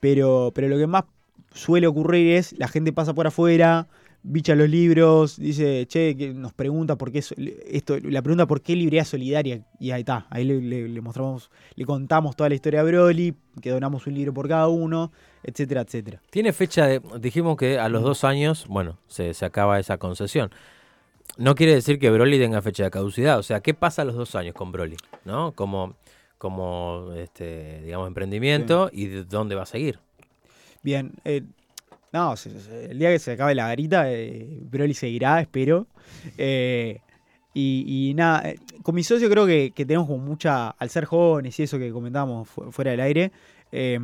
pero, 0.00 0.52
pero 0.54 0.68
lo 0.68 0.78
que 0.78 0.86
más 0.86 1.04
suele 1.52 1.86
ocurrir 1.86 2.36
es 2.36 2.58
la 2.58 2.68
gente 2.68 2.92
pasa 2.92 3.12
por 3.12 3.26
afuera, 3.26 3.86
bicha 4.24 4.54
los 4.54 4.68
libros, 4.68 5.36
dice, 5.38 5.86
che, 5.86 6.16
que 6.16 6.32
nos 6.32 6.52
pregunta 6.52 6.96
por 6.96 7.10
qué 7.10 7.18
es- 7.18 7.34
esto, 7.66 7.98
la 8.02 8.22
pregunta 8.22 8.46
por 8.46 8.60
qué 8.62 8.76
librería 8.76 9.04
solidaria, 9.04 9.64
y 9.80 9.90
ahí 9.90 10.00
está, 10.00 10.26
ahí 10.30 10.44
le, 10.44 10.60
le- 10.60 10.88
le 10.88 11.00
mostramos, 11.00 11.50
le 11.74 11.84
contamos 11.84 12.36
toda 12.36 12.48
la 12.48 12.54
historia 12.54 12.84
de 12.84 12.90
Broly, 12.92 13.34
que 13.60 13.70
donamos 13.70 14.06
un 14.06 14.14
libro 14.14 14.32
por 14.32 14.48
cada 14.48 14.68
uno, 14.68 15.10
etcétera, 15.42 15.80
etcétera. 15.82 16.20
Tiene 16.30 16.52
fecha 16.52 16.86
de. 16.86 17.00
Dijimos 17.20 17.56
que 17.56 17.78
a 17.78 17.88
los 17.88 18.02
dos 18.02 18.22
años, 18.24 18.66
bueno, 18.68 18.98
se, 19.08 19.34
se 19.34 19.44
acaba 19.44 19.78
esa 19.80 19.98
concesión. 19.98 20.50
No 21.38 21.54
quiere 21.54 21.74
decir 21.74 21.98
que 21.98 22.10
Broly 22.10 22.38
tenga 22.38 22.60
fecha 22.62 22.84
de 22.84 22.90
caducidad. 22.90 23.38
O 23.38 23.42
sea, 23.42 23.60
¿qué 23.60 23.74
pasa 23.74 24.02
a 24.02 24.04
los 24.04 24.14
dos 24.14 24.34
años 24.34 24.54
con 24.54 24.70
Broly? 24.70 24.96
¿No? 25.24 25.52
Como, 25.52 25.96
como 26.38 27.10
este, 27.16 27.80
digamos, 27.82 28.06
emprendimiento 28.06 28.90
y 28.92 29.06
de 29.06 29.24
dónde 29.24 29.54
va 29.54 29.62
a 29.62 29.66
seguir. 29.66 29.98
Bien, 30.82 31.12
eh, 31.24 31.42
no, 32.12 32.34
el 32.70 32.98
día 32.98 33.10
que 33.10 33.18
se 33.18 33.32
acabe 33.32 33.54
la 33.54 33.68
garita, 33.68 34.10
eh, 34.12 34.60
Broly 34.62 34.94
seguirá, 34.94 35.40
espero. 35.40 35.86
Eh, 36.36 37.00
y, 37.54 38.10
y 38.10 38.14
nada, 38.14 38.50
eh, 38.50 38.58
con 38.82 38.94
mi 38.94 39.02
socio 39.02 39.28
creo 39.30 39.46
que, 39.46 39.72
tenemos 39.74 40.06
como 40.06 40.18
mucha, 40.24 40.70
al 40.70 40.90
ser 40.90 41.04
jóvenes 41.04 41.58
y 41.58 41.62
eso 41.62 41.78
que 41.78 41.90
comentábamos 41.90 42.48
fu- 42.48 42.70
fuera 42.70 42.90
del 42.90 43.00
aire, 43.00 43.32
eh, 43.70 43.98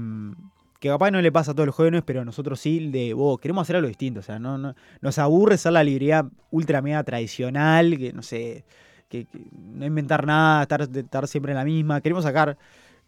que 0.81 0.89
capaz 0.89 1.11
no 1.11 1.21
le 1.21 1.33
pasa 1.33 1.51
a 1.51 1.55
todos 1.55 1.67
los 1.67 1.75
jóvenes, 1.75 2.03
pero 2.07 2.25
nosotros 2.25 2.61
sí, 2.61 2.91
de, 2.91 3.13
vos, 3.13 3.41
queremos 3.41 3.63
hacer 3.63 3.77
algo 3.77 3.89
distinto, 3.89 4.21
o 4.21 4.23
sea, 4.23 4.39
no, 4.39 4.57
no, 4.59 4.75
nos 5.01 5.19
aburre 5.19 5.59
ser 5.59 5.73
la 5.73 5.83
librería 5.83 6.29
ultra 6.51 6.81
mega 6.83 7.03
tradicional, 7.03 7.99
que 7.99 8.13
no 8.13 8.23
sé, 8.23 8.65
que, 9.09 9.27
no 9.53 9.85
inventar 9.85 10.27
nada, 10.27 10.63
estar, 10.63 10.83
estar 10.83 11.27
siempre 11.27 11.53
en 11.53 11.59
la 11.59 11.65
misma, 11.65 12.01
queremos 12.01 12.25
sacar 12.25 12.57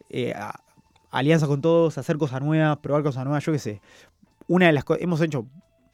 eh, 0.08 0.34
alianzas 1.10 1.48
con 1.48 1.60
todos, 1.60 1.96
hacer 1.98 2.16
cosas 2.18 2.40
nuevas, 2.40 2.78
probar 2.78 3.02
cosas 3.02 3.24
nuevas, 3.24 3.44
yo 3.44 3.52
qué 3.52 3.58
sé. 3.58 3.80
Una 4.50 4.66
de 4.66 4.72
las 4.72 4.82
cosas, 4.82 5.04
hemos 5.04 5.20
hecho 5.20 5.46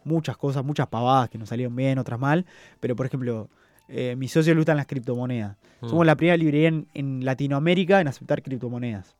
muchas 0.03 0.39
cosas, 0.39 0.65
muchas 0.65 0.87
pavadas 0.87 1.29
que 1.29 1.37
nos 1.37 1.51
salieron 1.51 1.77
bien, 1.77 1.99
otras 1.99 2.19
mal, 2.19 2.47
pero 2.81 2.97
por 2.97 3.05
ejemplo, 3.05 3.51
eh, 3.87 4.17
mis 4.17 4.33
socios 4.33 4.57
gustan 4.57 4.79
las 4.79 4.87
criptomonedas. 4.87 5.59
Mm. 5.83 5.89
Somos 5.91 6.07
la 6.07 6.17
primera 6.17 6.39
librería 6.39 6.69
en, 6.69 6.89
en 6.95 7.23
Latinoamérica 7.23 8.01
en 8.01 8.09
aceptar 8.09 8.43
criptomonedas. 8.43 9.15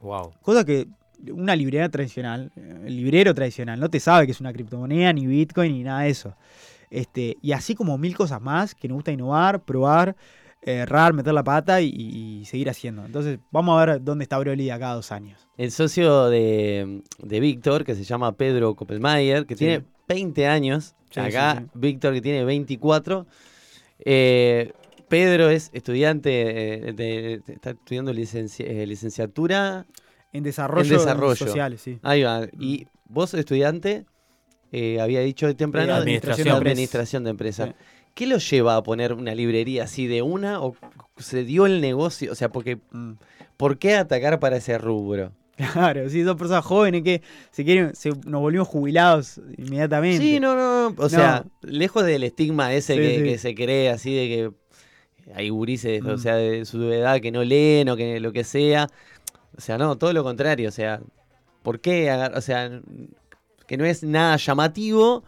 Wow. 0.00 0.32
Cosa 0.40 0.64
que 0.64 0.88
una 1.30 1.54
librería 1.54 1.90
tradicional, 1.90 2.50
el 2.56 2.96
librero 2.96 3.34
tradicional, 3.34 3.78
no 3.78 3.90
te 3.90 4.00
sabe 4.00 4.24
que 4.24 4.32
es 4.32 4.40
una 4.40 4.54
criptomoneda, 4.54 5.12
ni 5.12 5.26
Bitcoin, 5.26 5.72
ni 5.72 5.82
nada 5.82 6.00
de 6.00 6.08
eso. 6.08 6.34
Este, 6.88 7.36
y 7.42 7.52
así 7.52 7.74
como 7.74 7.98
mil 7.98 8.16
cosas 8.16 8.40
más 8.40 8.74
que 8.74 8.88
nos 8.88 8.94
gusta 8.96 9.12
innovar, 9.12 9.64
probar, 9.64 10.16
errar, 10.62 11.12
meter 11.14 11.32
la 11.32 11.44
pata 11.44 11.80
y, 11.80 11.88
y 11.94 12.44
seguir 12.44 12.68
haciendo. 12.68 13.04
Entonces, 13.04 13.38
vamos 13.50 13.80
a 13.80 13.86
ver 13.86 14.02
dónde 14.02 14.24
está 14.24 14.38
Broly 14.38 14.70
acá 14.70 14.90
a 14.92 14.94
dos 14.94 15.12
años. 15.12 15.48
El 15.56 15.70
socio 15.70 16.28
de, 16.28 17.02
de 17.22 17.40
Víctor, 17.40 17.84
que 17.84 17.94
se 17.94 18.04
llama 18.04 18.32
Pedro 18.32 18.74
Koppelmayer, 18.74 19.46
que 19.46 19.54
Sí. 19.54 19.60
tiene 19.66 19.84
20 20.08 20.46
años. 20.46 20.94
Sí, 21.10 21.20
Acá 21.20 21.56
sí. 21.64 21.70
Víctor, 21.74 22.12
que 22.14 22.20
tiene 22.20 22.44
24. 22.44 23.26
Eh, 24.04 24.72
Pedro 25.08 25.48
es 25.48 25.70
estudiante, 25.72 26.88
eh, 26.88 26.92
de, 26.92 27.40
de- 27.46 27.52
está 27.54 27.70
estudiando 27.70 28.12
licenci- 28.12 28.64
eh, 28.66 28.86
licenciatura. 28.86 29.86
En 30.32 30.42
desarrollo, 30.42 30.82
En 30.92 30.98
desarrollo. 30.98 31.36
sociales, 31.36 31.80
sí. 31.80 31.98
Ahí 32.02 32.22
va. 32.22 32.46
Y 32.60 32.86
vos, 33.06 33.32
estudiante, 33.32 34.04
eh, 34.70 35.00
había 35.00 35.20
dicho 35.20 35.54
temprano, 35.56 35.94
de 35.94 35.98
administración 36.00 36.44
de 36.44 36.50
de 36.50 36.56
empresas. 36.58 36.72
administración 36.74 37.24
de 37.24 37.30
empresa. 37.30 37.74
¿Qué 38.18 38.26
lo 38.26 38.38
lleva 38.38 38.74
a 38.74 38.82
poner 38.82 39.12
una 39.12 39.32
librería 39.32 39.84
así 39.84 40.08
de 40.08 40.22
una 40.22 40.60
o 40.60 40.74
se 41.18 41.44
dio 41.44 41.66
el 41.66 41.80
negocio? 41.80 42.32
O 42.32 42.34
sea, 42.34 42.48
porque 42.48 42.78
Mm. 42.90 43.12
¿por 43.56 43.78
qué 43.78 43.94
atacar 43.94 44.40
para 44.40 44.56
ese 44.56 44.76
rubro? 44.76 45.30
Claro, 45.72 46.08
sí, 46.10 46.22
dos 46.22 46.34
personas 46.36 46.64
jóvenes 46.64 47.02
que 47.04 47.22
se 47.52 47.64
quieren, 47.64 47.94
se, 47.94 48.10
nos 48.26 48.40
volvimos 48.40 48.66
jubilados 48.66 49.40
inmediatamente. 49.56 50.18
Sí, 50.24 50.40
no, 50.40 50.56
no, 50.56 50.90
no. 50.90 50.96
O 51.00 51.08
sea, 51.08 51.44
lejos 51.62 52.04
del 52.04 52.24
estigma 52.24 52.72
ese 52.72 52.94
Sí, 52.94 53.00
que, 53.00 53.16
sí. 53.18 53.22
que 53.22 53.38
se 53.38 53.54
cree 53.54 53.88
así 53.90 54.12
de 54.14 54.26
que 54.28 55.32
hay 55.36 55.48
gurises, 55.50 56.04
o 56.04 56.14
Mm. 56.14 56.18
sea, 56.18 56.34
de 56.34 56.64
su 56.64 56.82
edad 56.92 57.20
que 57.20 57.30
no 57.30 57.44
leen 57.44 57.88
o 57.88 57.96
que 57.96 58.18
lo 58.18 58.32
que 58.32 58.42
sea. 58.42 58.88
O 59.56 59.60
sea, 59.60 59.78
no, 59.78 59.96
todo 59.96 60.12
lo 60.12 60.24
contrario. 60.24 60.68
O 60.68 60.72
sea, 60.72 61.00
¿por 61.62 61.78
qué? 61.80 62.10
O 62.34 62.40
sea, 62.40 62.80
que 63.68 63.76
no 63.76 63.84
es 63.84 64.02
nada 64.02 64.36
llamativo 64.38 65.22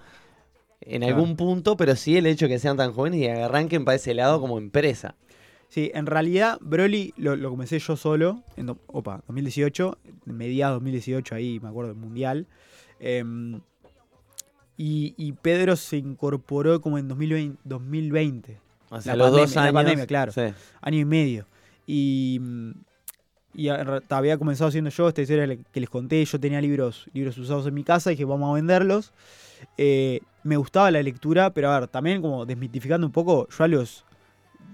en 0.83 1.03
Claro. 1.03 1.17
algún 1.17 1.37
punto, 1.37 1.77
pero 1.77 1.95
sí 1.97 2.17
el 2.17 2.27
hecho 2.27 2.47
de 2.47 2.53
que 2.53 2.59
sean 2.59 2.77
tan 2.77 2.93
jóvenes 2.93 3.21
y 3.21 3.27
arranquen 3.29 3.85
para 3.85 3.97
ese 3.97 4.15
lado 4.15 4.41
como 4.41 4.59
empresa. 4.59 5.15
Sí, 5.69 5.91
en 5.95 6.07
realidad 6.07 6.59
Broly 6.61 7.15
lo, 7.17 7.37
lo 7.37 7.51
comencé 7.51 7.79
yo 7.79 7.97
solo, 7.97 8.43
en 8.57 8.67
do- 8.67 8.79
opa, 8.89 9.23
2018, 9.29 9.99
mediados 10.25 10.77
2018 10.77 11.35
ahí, 11.35 11.61
me 11.61 11.69
acuerdo, 11.69 11.93
del 11.93 12.01
Mundial. 12.01 12.47
Em, 12.99 13.61
y, 14.77 15.15
y 15.17 15.33
Pedro 15.33 15.77
se 15.77 15.99
incorporó 15.99 16.81
como 16.81 16.99
en 16.99 17.07
2020, 17.09 17.59
2020 17.65 18.59
O 18.91 19.01
sea, 19.01 19.15
La 19.15 19.25
los 19.25 19.33
dos 19.33 19.41
pandemia, 19.55 19.55
la 19.55 19.63
años. 19.69 19.75
pandemia, 19.75 20.07
claro. 20.07 20.33
sí. 20.33 20.41
año 20.81 20.99
y 20.99 21.05
medio. 21.05 21.47
Y, 21.87 22.41
y 23.55 23.69
había 23.69 24.39
comenzado 24.39 24.69
haciendo 24.69 24.91
yo 24.91 25.09
esta 25.09 25.23
historia 25.23 25.57
que 25.73 25.81
les 25.81 25.91
conté. 25.91 26.25
Yo 26.25 26.41
tenía 26.41 26.61
libros, 26.61 27.07
libros 27.13 27.37
usados 27.39 27.67
en 27.67 27.75
mi 27.75 27.85
casa 27.85 28.11
y 28.11 28.15
dije, 28.15 28.25
vamos 28.25 28.51
a 28.51 28.55
venderlos. 28.55 29.13
Eh, 29.77 30.21
me 30.43 30.57
gustaba 30.57 30.91
la 30.91 31.03
lectura, 31.03 31.53
pero 31.53 31.71
a 31.71 31.81
ver, 31.81 31.89
también 31.89 32.23
como 32.23 32.47
desmitificando 32.47 33.07
un 33.07 33.13
poco, 33.13 33.49
yo 33.49 33.65
a 33.65 33.69
los 33.69 34.05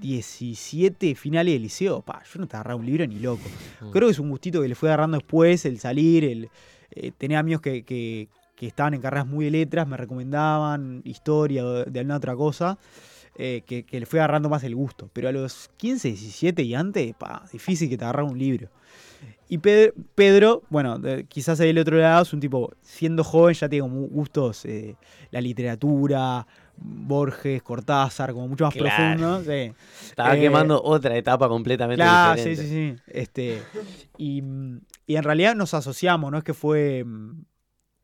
17 0.01 1.15
finales 1.15 1.55
del 1.55 1.63
liceo, 1.63 2.03
pa, 2.03 2.23
yo 2.33 2.41
no 2.41 2.47
te 2.47 2.57
agarraba 2.57 2.79
un 2.79 2.87
libro 2.87 3.07
ni 3.07 3.19
loco. 3.19 3.43
Mm. 3.81 3.91
Creo 3.91 4.09
que 4.09 4.13
es 4.13 4.19
un 4.19 4.31
gustito 4.31 4.61
que 4.63 4.69
le 4.69 4.75
fue 4.75 4.89
agarrando 4.89 5.17
después, 5.19 5.65
el 5.65 5.79
salir, 5.79 6.25
el 6.25 6.49
eh, 6.91 7.13
tenía 7.17 7.39
amigos 7.41 7.61
que, 7.63 7.83
que- 7.85 8.29
que 8.55 8.67
estaban 8.67 8.95
en 8.95 9.03
carreras 9.03 9.27
muy 9.27 9.45
de 9.47 9.51
letras, 9.51 9.87
me 9.87 9.99
recomendaban 9.99 11.03
historia 11.05 11.63
de, 11.63 11.85
de 11.91 12.01
alguna 12.01 12.17
otra 12.17 12.35
cosa, 12.35 12.79
eh, 13.37 13.63
que, 13.67 13.83
que 13.85 14.01
le 14.01 14.07
fue 14.07 14.19
agarrando 14.19 14.49
más 14.49 14.65
el 14.65 14.75
gusto. 14.75 15.11
Pero 15.13 15.29
a 15.29 15.33
los 15.33 15.69
15, 15.77 16.09
17 16.09 16.63
y 16.63 16.75
antes, 16.75 17.15
pa, 17.17 17.45
difícil 17.53 17.91
que 17.91 17.99
te 17.99 18.05
agarrara 18.05 18.25
un 18.27 18.39
libro. 18.39 18.71
Y 19.49 19.59
Pedro, 19.59 19.93
Pedro, 20.17 20.63
bueno, 20.71 21.01
quizás 21.29 21.61
ahí 21.61 21.69
del 21.69 21.79
otro 21.79 21.97
lado 21.99 22.23
es 22.23 22.33
un 22.33 22.41
tipo, 22.41 22.73
siendo 22.83 23.23
joven 23.23 23.55
ya 23.55 23.69
tiene 23.69 23.83
como 23.89 24.01
gustos, 24.09 24.65
eh, 24.65 24.97
la 25.31 25.41
literatura, 25.41 26.45
Borges, 26.77 27.63
Cortázar, 27.63 28.33
como 28.33 28.49
mucho 28.49 28.65
más 28.65 28.75
Claro. 28.75 29.43
sí. 29.45 29.73
Estaba 30.05 30.37
Eh, 30.37 30.41
quemando 30.41 30.83
otra 30.83 31.17
etapa 31.17 31.49
completamente 31.49 32.03
Claro, 32.05 32.43
sí, 32.43 32.51
diferente. 32.57 32.69
sí, 32.69 32.97
sí. 32.97 33.03
Este, 33.07 33.63
y, 34.19 34.43
y 35.07 35.17
en 35.17 35.23
realidad 35.23 35.55
nos 35.55 35.75
asociamos, 35.75 36.31
no 36.33 36.39
es 36.39 36.45
que 36.45 36.55
fue. 36.55 37.05
mm, 37.05 37.43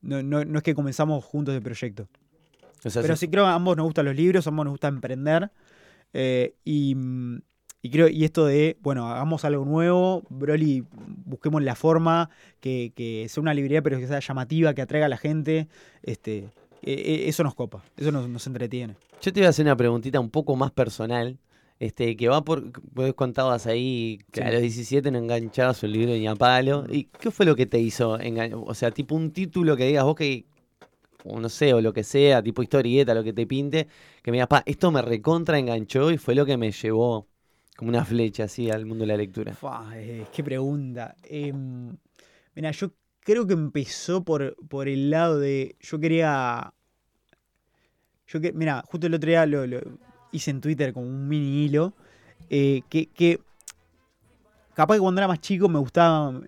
No, 0.03 0.20
no- 0.22 0.44
no 0.44 0.59
es 0.59 0.64
que 0.64 0.75
comenzamos 0.75 1.25
juntos 1.25 1.55
el 1.55 1.62
proyecto. 1.62 2.09
O 2.85 2.90
sea, 2.90 3.03
Pero 3.03 3.14
sí- 3.14 3.27
sí 3.27 3.31
creo 3.31 3.44
que 3.44 3.51
a 3.51 3.55
ambos 3.55 3.77
nos 3.77 3.85
gustan 3.85 4.05
los 4.07 4.16
libros, 4.16 4.46
a 4.46 4.51
ambos 4.51 4.64
nos 4.64 4.72
gusta 4.72 4.88
emprender. 4.88 5.51
eh, 6.12 6.55
y, 6.64 6.94
mm, 6.94 7.40
y 7.83 7.90
creo, 7.90 8.09
y 8.09 8.25
esto 8.25 8.47
de, 8.47 8.77
bueno, 8.81 9.09
hagamos 9.09 9.45
algo 9.45 9.64
nuevo, 9.64 10.23
Broly, 10.31 10.85
busquemos 11.27 11.62
la 11.62 11.75
forma, 11.75 12.31
que, 12.61 12.92
que 12.95 13.27
sea 13.29 13.40
una 13.40 13.53
librería, 13.55 13.83
pero 13.83 13.99
que 13.99 14.07
sea 14.07 14.21
llamativa, 14.21 14.73
que 14.73 14.83
atraiga 14.83 15.07
a 15.07 15.09
la 15.09 15.18
gente. 15.18 15.66
Este, 16.05 16.38
eh, 16.38 16.49
eh, 16.85 17.25
eso 17.27 17.42
nos 17.42 17.55
copa, 17.55 17.83
eso 17.97 18.12
nos, 18.12 18.29
nos 18.29 18.47
entretiene. 18.47 18.95
Yo 19.21 19.33
te 19.33 19.40
iba 19.40 19.49
a 19.49 19.51
hacer 19.51 19.64
una 19.66 19.77
preguntita 19.77 20.21
un 20.21 20.31
poco 20.31 20.55
más 20.57 20.71
personal. 20.71 21.38
Este, 21.81 22.16
que 22.16 22.29
va 22.29 22.45
por. 22.45 22.62
Vos 22.92 23.12
contabas 23.14 23.66
ahí 23.66 24.21
que 24.31 24.40
Sí. 24.40 24.47
a 24.47 24.53
los 24.53 24.61
17 24.61 25.11
no 25.11 25.18
enganchabas 25.18 25.83
un 25.83 25.90
libro 25.90 26.12
ni 26.12 26.29
a 26.29 26.37
palo. 26.37 26.85
¿Y 26.88 27.05
qué 27.05 27.33
fue 27.33 27.45
lo 27.45 27.57
que 27.57 27.66
te 27.66 27.81
hizo? 27.81 28.16
O 28.66 28.75
sea, 28.75 28.92
tipo 28.92 29.16
un 29.16 29.33
título 29.33 29.77
que 29.77 29.87
digas 29.87 30.05
vos 30.05 30.14
que. 30.14 30.45
O 31.25 31.40
no 31.40 31.49
sé, 31.49 31.75
o 31.75 31.81
lo 31.81 31.92
que 31.92 32.05
sea, 32.05 32.40
tipo 32.40 32.62
historieta, 32.62 33.14
lo 33.14 33.25
que 33.25 33.33
te 33.33 33.49
pinte. 33.49 33.88
Que 34.23 34.31
me 34.31 34.37
digas, 34.37 34.47
pa, 34.47 34.62
esto 34.64 34.92
me 34.92 35.03
recontra 35.03 35.59
enganchó 35.59 36.12
y 36.12 36.18
fue 36.18 36.37
lo 36.37 36.47
que 36.47 36.57
me 36.57 36.71
llevó 36.71 37.27
como 37.83 37.90
una 37.90 38.05
flecha 38.05 38.45
así 38.45 38.71
al 38.71 38.87
mundo 38.87 39.03
de 39.03 39.09
la 39.09 39.16
lectura? 39.16 39.55
Fua, 39.55 39.90
eh, 39.97 40.25
qué 40.33 40.45
pregunta. 40.45 41.16
Em, 41.25 41.88
mira, 42.55 42.71
yo 42.71 42.92
creo 43.18 43.45
que 43.45 43.55
empezó 43.55 44.23
por, 44.23 44.55
por 44.68 44.87
el 44.87 45.11
lado 45.11 45.40
de. 45.40 45.75
Yo 45.81 45.99
quería. 45.99 46.73
Yo 48.29 48.40
que, 48.40 48.53
mira, 48.53 48.85
justo 48.87 49.09
el 49.09 49.14
otro 49.14 49.29
día 49.29 49.47
lo, 49.47 49.81
hice 50.31 50.53
en 50.53 50.61
Twitter 50.61 50.92
como 50.92 51.07
un 51.07 51.27
mini 51.27 51.64
hilo. 51.64 51.92
eh, 52.51 52.83
que, 52.88 53.40
capaz 54.75 54.95
que 54.95 55.01
cuando 55.01 55.21
era 55.21 55.27
más 55.27 55.40
chico 55.40 55.68
me 55.68 55.81
gustaba 55.81 56.40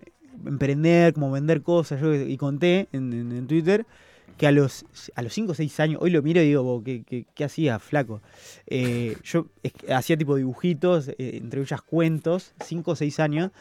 emprender, 0.45 1.13
como 1.13 1.31
vender 1.31 1.61
cosas. 1.61 1.99
Yo, 1.99 2.13
y 2.13 2.37
conté 2.37 2.87
en 2.93 3.45
Twitter 3.45 3.85
que 4.37 4.47
a 4.47 4.51
los, 4.51 4.85
a 5.15 5.21
los 5.21 5.33
5 5.33 5.53
o 5.53 5.55
6 5.55 5.79
años, 5.79 5.99
hoy 6.01 6.09
lo 6.09 6.21
miro 6.21 6.41
y 6.41 6.45
digo, 6.47 6.61
"Bo, 6.63 6.83
¿qué, 6.83 7.03
qué, 7.03 7.25
qué 7.33 7.43
hacía, 7.45 7.79
flaco? 7.79 8.21
Eh, 8.67 9.15
yo 9.23 9.47
es- 9.63 9.73
hacía 9.89 10.17
tipo 10.17 10.35
dibujitos, 10.35 11.07
eh, 11.07 11.15
entre 11.17 11.61
ellas 11.61 11.81
cuentos, 11.81 12.53
5 12.65 12.91
o 12.91 12.95
6 12.95 13.19
años, 13.21 13.51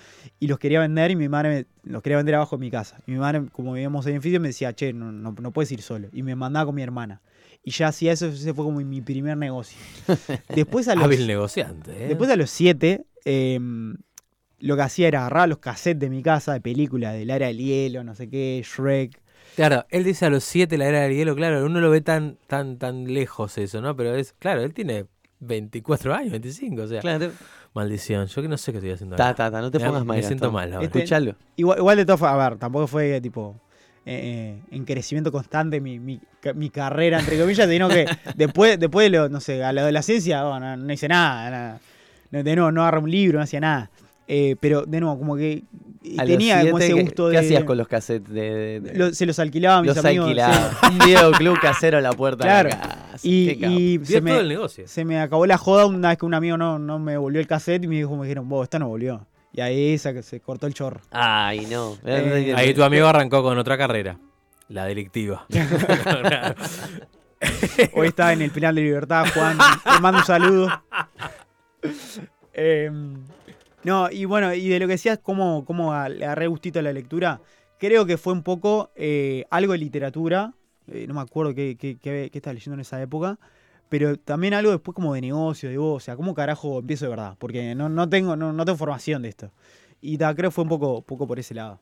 y 0.40 0.48
los 0.48 0.58
quería 0.58 0.80
vender 0.80 1.10
y 1.12 1.16
mi 1.16 1.28
madre 1.28 1.66
me- 1.84 1.90
los 1.92 2.02
quería 2.02 2.16
vender 2.16 2.34
abajo 2.34 2.56
de 2.56 2.60
mi 2.60 2.70
casa. 2.70 2.98
Y 3.06 3.12
mi 3.12 3.18
madre, 3.18 3.42
como 3.52 3.72
vivíamos 3.72 4.04
en 4.06 4.14
edificio, 4.14 4.40
me 4.40 4.48
decía, 4.48 4.72
che, 4.72 4.92
no, 4.92 5.12
no, 5.12 5.34
no 5.40 5.50
puedes 5.52 5.70
ir 5.70 5.80
solo. 5.82 6.08
Y 6.12 6.22
me 6.22 6.34
mandaba 6.34 6.66
con 6.66 6.74
mi 6.74 6.82
hermana. 6.82 7.20
Y 7.62 7.70
ya 7.70 7.88
hacía 7.88 8.12
eso, 8.12 8.26
ese 8.26 8.52
fue 8.52 8.64
como 8.64 8.80
mi 8.80 9.00
primer 9.00 9.36
negocio. 9.38 9.78
Después 10.54 10.88
a 10.88 10.94
los, 10.96 11.04
Hábil 11.04 11.26
negociante, 11.26 11.92
¿eh? 12.04 12.08
después 12.08 12.28
a 12.30 12.36
los 12.36 12.50
7, 12.50 13.06
lo 14.60 14.76
que 14.76 14.82
hacía 14.82 15.08
era 15.08 15.20
agarrar 15.20 15.48
los 15.48 15.58
cassettes 15.58 16.00
de 16.00 16.10
mi 16.10 16.22
casa, 16.22 16.52
de 16.52 16.60
películas, 16.60 17.14
del 17.14 17.30
Era 17.30 17.46
del 17.46 17.58
Hielo, 17.58 18.02
no 18.04 18.14
sé 18.14 18.28
qué, 18.28 18.62
Shrek. 18.64 19.20
Claro, 19.56 19.84
él 19.90 20.04
dice 20.04 20.26
a 20.26 20.30
los 20.30 20.44
7 20.44 20.76
la 20.78 20.86
era 20.86 21.00
del 21.02 21.14
hielo, 21.14 21.34
claro, 21.36 21.64
uno 21.64 21.80
lo 21.80 21.90
ve 21.90 22.00
tan, 22.00 22.36
tan, 22.46 22.78
tan 22.78 23.12
lejos 23.12 23.56
eso, 23.58 23.80
¿no? 23.80 23.94
Pero 23.96 24.14
es, 24.14 24.32
claro, 24.38 24.62
él 24.62 24.74
tiene 24.74 25.06
24 25.40 26.14
años, 26.14 26.30
25, 26.32 26.82
o 26.82 26.86
sea, 26.88 27.00
Claro. 27.00 27.30
maldición, 27.74 28.26
yo 28.26 28.42
que 28.42 28.48
no 28.48 28.56
sé 28.56 28.72
qué 28.72 28.78
estoy 28.78 28.90
haciendo 28.92 29.16
Ta, 29.16 29.24
ahora. 29.26 29.34
ta, 29.36 29.50
ta, 29.50 29.60
no 29.60 29.70
te 29.70 29.78
Me- 29.78 29.86
pongas 29.86 30.04
mal. 30.04 30.16
me 30.16 30.22
siento 30.22 30.50
mal 30.50 30.72
ahora. 30.72 30.84
Este- 30.86 30.98
Escuchalo. 30.98 31.34
Igual, 31.56 31.78
igual 31.78 31.96
de 31.98 32.06
todo, 32.06 32.26
a 32.26 32.48
ver, 32.48 32.58
tampoco 32.58 32.86
fue 32.86 33.20
tipo 33.20 33.60
eh, 34.06 34.58
eh, 34.70 34.76
en 34.76 34.84
crecimiento 34.84 35.30
constante 35.32 35.80
mi, 35.80 35.98
mi, 35.98 36.20
mi 36.56 36.70
carrera, 36.70 37.20
entre 37.20 37.38
comillas, 37.38 37.68
sino 37.68 37.88
que 37.88 38.06
después, 38.36 38.78
después 38.78 39.10
de 39.10 39.16
lo, 39.18 39.28
no 39.28 39.40
sé, 39.40 39.62
a 39.64 39.72
la 39.72 39.80
adolescencia, 39.82 40.44
bueno, 40.44 40.76
no, 40.76 40.92
hice 40.92 41.08
nada, 41.08 41.50
nada. 41.50 41.80
No, 42.30 42.42
de 42.42 42.56
nuevo, 42.56 42.72
no 42.72 42.82
agarré 42.82 42.98
un 42.98 43.10
libro, 43.10 43.38
no 43.38 43.44
hacía 43.44 43.60
nada. 43.60 43.90
Eh, 44.26 44.56
pero 44.60 44.82
de 44.86 45.00
nuevo, 45.00 45.18
como 45.18 45.36
que 45.36 45.62
eh, 46.04 46.16
A 46.18 46.22
los 46.24 46.30
tenía 46.30 46.60
como 46.64 46.78
ese 46.78 46.94
¿qué- 46.94 47.02
gusto 47.02 47.26
¿Qué 47.26 47.32
de. 47.32 47.38
hacías 47.38 47.64
con 47.64 47.78
los 47.78 47.88
cassettes? 47.88 48.32
De, 48.32 48.40
de- 48.54 48.80
de- 48.80 48.94
lo- 48.98 49.14
se 49.14 49.24
los 49.26 49.38
alquilaba 49.38 49.78
a 49.78 49.82
mis 49.82 49.94
los 49.96 50.04
amigos. 50.04 50.26
alquilaba. 50.28 50.70
sí. 50.70 50.86
Un 50.90 50.98
videoclub 50.98 51.60
casero 51.60 51.98
a 51.98 52.00
la 52.00 52.12
puerta 52.12 52.44
Claro. 52.44 52.68
de 52.68 52.74
la 52.76 52.80
casa. 52.82 53.18
Y, 53.22 53.56
Qué 53.56 53.66
y 53.68 53.98
se, 54.04 54.20
todo 54.20 54.38
el 54.40 54.42
me, 54.46 54.48
negocio. 54.54 54.86
se 54.86 55.04
me 55.04 55.18
acabó 55.20 55.46
la 55.46 55.56
joda 55.58 55.86
una 55.86 56.08
vez 56.10 56.18
que 56.18 56.26
un 56.26 56.34
amigo 56.34 56.56
no, 56.56 56.78
no 56.78 56.98
me 56.98 57.16
volvió 57.16 57.40
el 57.40 57.46
cassette 57.46 57.84
y 57.84 57.88
me 57.88 57.96
dijo, 57.96 58.14
me 58.16 58.24
dijeron, 58.26 58.48
vos, 58.48 58.64
esto 58.64 58.78
no 58.78 58.88
volvió. 58.88 59.26
Y 59.52 59.60
ahí 59.60 59.96
se, 59.98 60.22
se 60.22 60.40
cortó 60.40 60.66
el 60.66 60.74
chorro. 60.74 61.00
Ay, 61.10 61.66
no. 61.70 61.96
Eh, 62.04 62.52
Ahí 62.56 62.74
tu 62.74 62.82
amigo 62.82 63.06
arrancó 63.06 63.42
con 63.42 63.56
otra 63.56 63.78
carrera, 63.78 64.18
la 64.68 64.84
delictiva. 64.86 65.46
Hoy 67.94 68.08
está 68.08 68.32
en 68.32 68.42
el 68.42 68.50
Pilar 68.50 68.74
de 68.74 68.80
Libertad, 68.82 69.26
Juan. 69.34 69.56
Te 69.84 70.00
mando 70.00 70.18
un 70.20 70.24
saludo. 70.26 70.68
Em, 72.52 73.14
no, 73.84 74.10
y 74.10 74.24
bueno, 74.24 74.52
y 74.54 74.68
de 74.68 74.78
lo 74.80 74.86
que 74.86 74.92
decías, 74.94 75.18
cómo, 75.22 75.64
cómo 75.64 75.92
agarré 75.92 76.46
gustito 76.46 76.78
a 76.78 76.82
la 76.82 76.92
lectura, 76.92 77.40
creo 77.78 78.06
que 78.06 78.16
fue 78.16 78.32
un 78.32 78.42
poco 78.42 78.90
eh, 78.96 79.44
algo 79.50 79.72
de 79.72 79.78
literatura. 79.78 80.54
eh, 80.88 81.06
no 81.06 81.14
me 81.14 81.20
acuerdo 81.20 81.54
qué, 81.54 81.76
qué, 81.78 81.96
qué- 81.96 82.28
qué 82.32 82.38
estaba 82.38 82.54
leyendo 82.54 82.74
en 82.74 82.80
esa 82.80 83.00
época. 83.00 83.38
Pero 83.90 84.16
también 84.18 84.54
algo 84.54 84.70
después 84.72 84.94
como 84.94 85.14
de 85.14 85.20
negocio, 85.20 85.68
de 85.68 85.78
vos. 85.78 86.02
O 86.02 86.04
sea, 86.04 86.16
¿cómo 86.16 86.34
carajo 86.34 86.78
empiezo 86.80 87.04
de 87.04 87.10
verdad? 87.10 87.36
Porque 87.38 87.74
no, 87.74 87.88
no, 87.88 88.08
tengo, 88.08 88.34
no, 88.34 88.52
no 88.52 88.64
tengo 88.64 88.76
formación 88.78 89.22
de 89.22 89.28
esto. 89.28 89.50
Y 90.00 90.18
ta, 90.18 90.34
creo 90.34 90.50
que 90.50 90.54
fue 90.54 90.62
un 90.64 90.68
poco, 90.70 91.02
poco 91.02 91.26
por 91.26 91.38
ese 91.38 91.54
lado. 91.54 91.78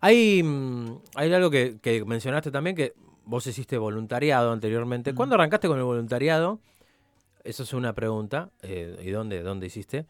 Hay, 0.00 0.42
mm, 0.42 0.98
hay 1.14 1.32
algo 1.32 1.50
que, 1.50 1.78
que 1.80 2.04
mencionaste 2.04 2.50
también, 2.50 2.76
que 2.76 2.92
vos 3.24 3.46
hiciste 3.46 3.78
voluntariado 3.78 4.52
anteriormente. 4.52 5.12
Mm. 5.12 5.16
¿Cuándo 5.16 5.34
arrancaste 5.34 5.68
con 5.68 5.78
el 5.78 5.84
voluntariado? 5.84 6.60
Eso 7.44 7.62
es 7.62 7.72
una 7.72 7.92
pregunta. 7.94 8.50
eh, 8.62 8.96
¿Y 9.02 9.10
dónde, 9.10 9.42
dónde 9.42 9.66
hiciste? 9.66 10.06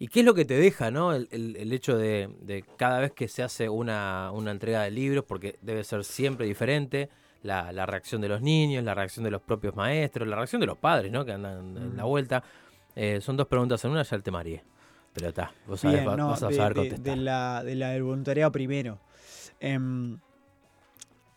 ¿Y 0.00 0.08
qué 0.08 0.20
es 0.20 0.26
lo 0.26 0.34
que 0.34 0.44
te 0.46 0.54
deja, 0.54 0.90
no? 0.90 1.12
El, 1.12 1.28
el- 1.30 1.56
el 1.56 1.72
hecho 1.72 1.96
de, 1.96 2.28
de 2.40 2.64
cada 2.76 2.98
vez 3.00 3.12
que 3.12 3.28
se 3.28 3.42
hace 3.42 3.68
una, 3.68 4.30
una 4.32 4.50
entrega 4.50 4.82
de 4.82 4.90
libros, 4.90 5.24
porque 5.28 5.58
debe 5.62 5.84
ser 5.84 6.04
siempre 6.04 6.46
diferente, 6.46 7.10
la, 7.42 7.70
la 7.70 7.84
reacción 7.86 8.20
de 8.22 8.28
los 8.28 8.40
niños, 8.42 8.82
la 8.82 8.94
reacción 8.94 9.24
de 9.24 9.30
los 9.30 9.42
propios 9.42 9.76
maestros, 9.76 10.26
la 10.26 10.36
reacción 10.36 10.58
de 10.60 10.66
los 10.66 10.78
padres, 10.78 11.12
¿no? 11.12 11.24
Que 11.24 11.32
andan 11.32 11.76
en 11.76 11.96
la 11.96 12.04
vuelta. 12.04 12.42
Eh, 12.96 13.20
son 13.20 13.36
dos 13.36 13.46
preguntas 13.46 13.84
en 13.84 13.90
una, 13.92 14.02
ya 14.02 14.18
te 14.18 14.30
mareé. 14.30 14.64
Pero 15.12 15.28
está, 15.28 15.52
vos 15.66 15.80
sabés, 15.80 15.98
Bien, 16.00 16.08
va- 16.08 16.16
no, 16.16 16.28
vas 16.30 16.42
a 16.44 16.48
de, 16.48 16.54
saber 16.54 16.72
de- 16.74 16.80
contestar. 16.80 17.16
de 17.16 17.22
la, 17.22 17.62
de 17.64 17.74
la 17.74 17.90
del 17.90 18.02
voluntariado 18.02 18.50
primero. 18.52 18.98
Em, 19.60 20.18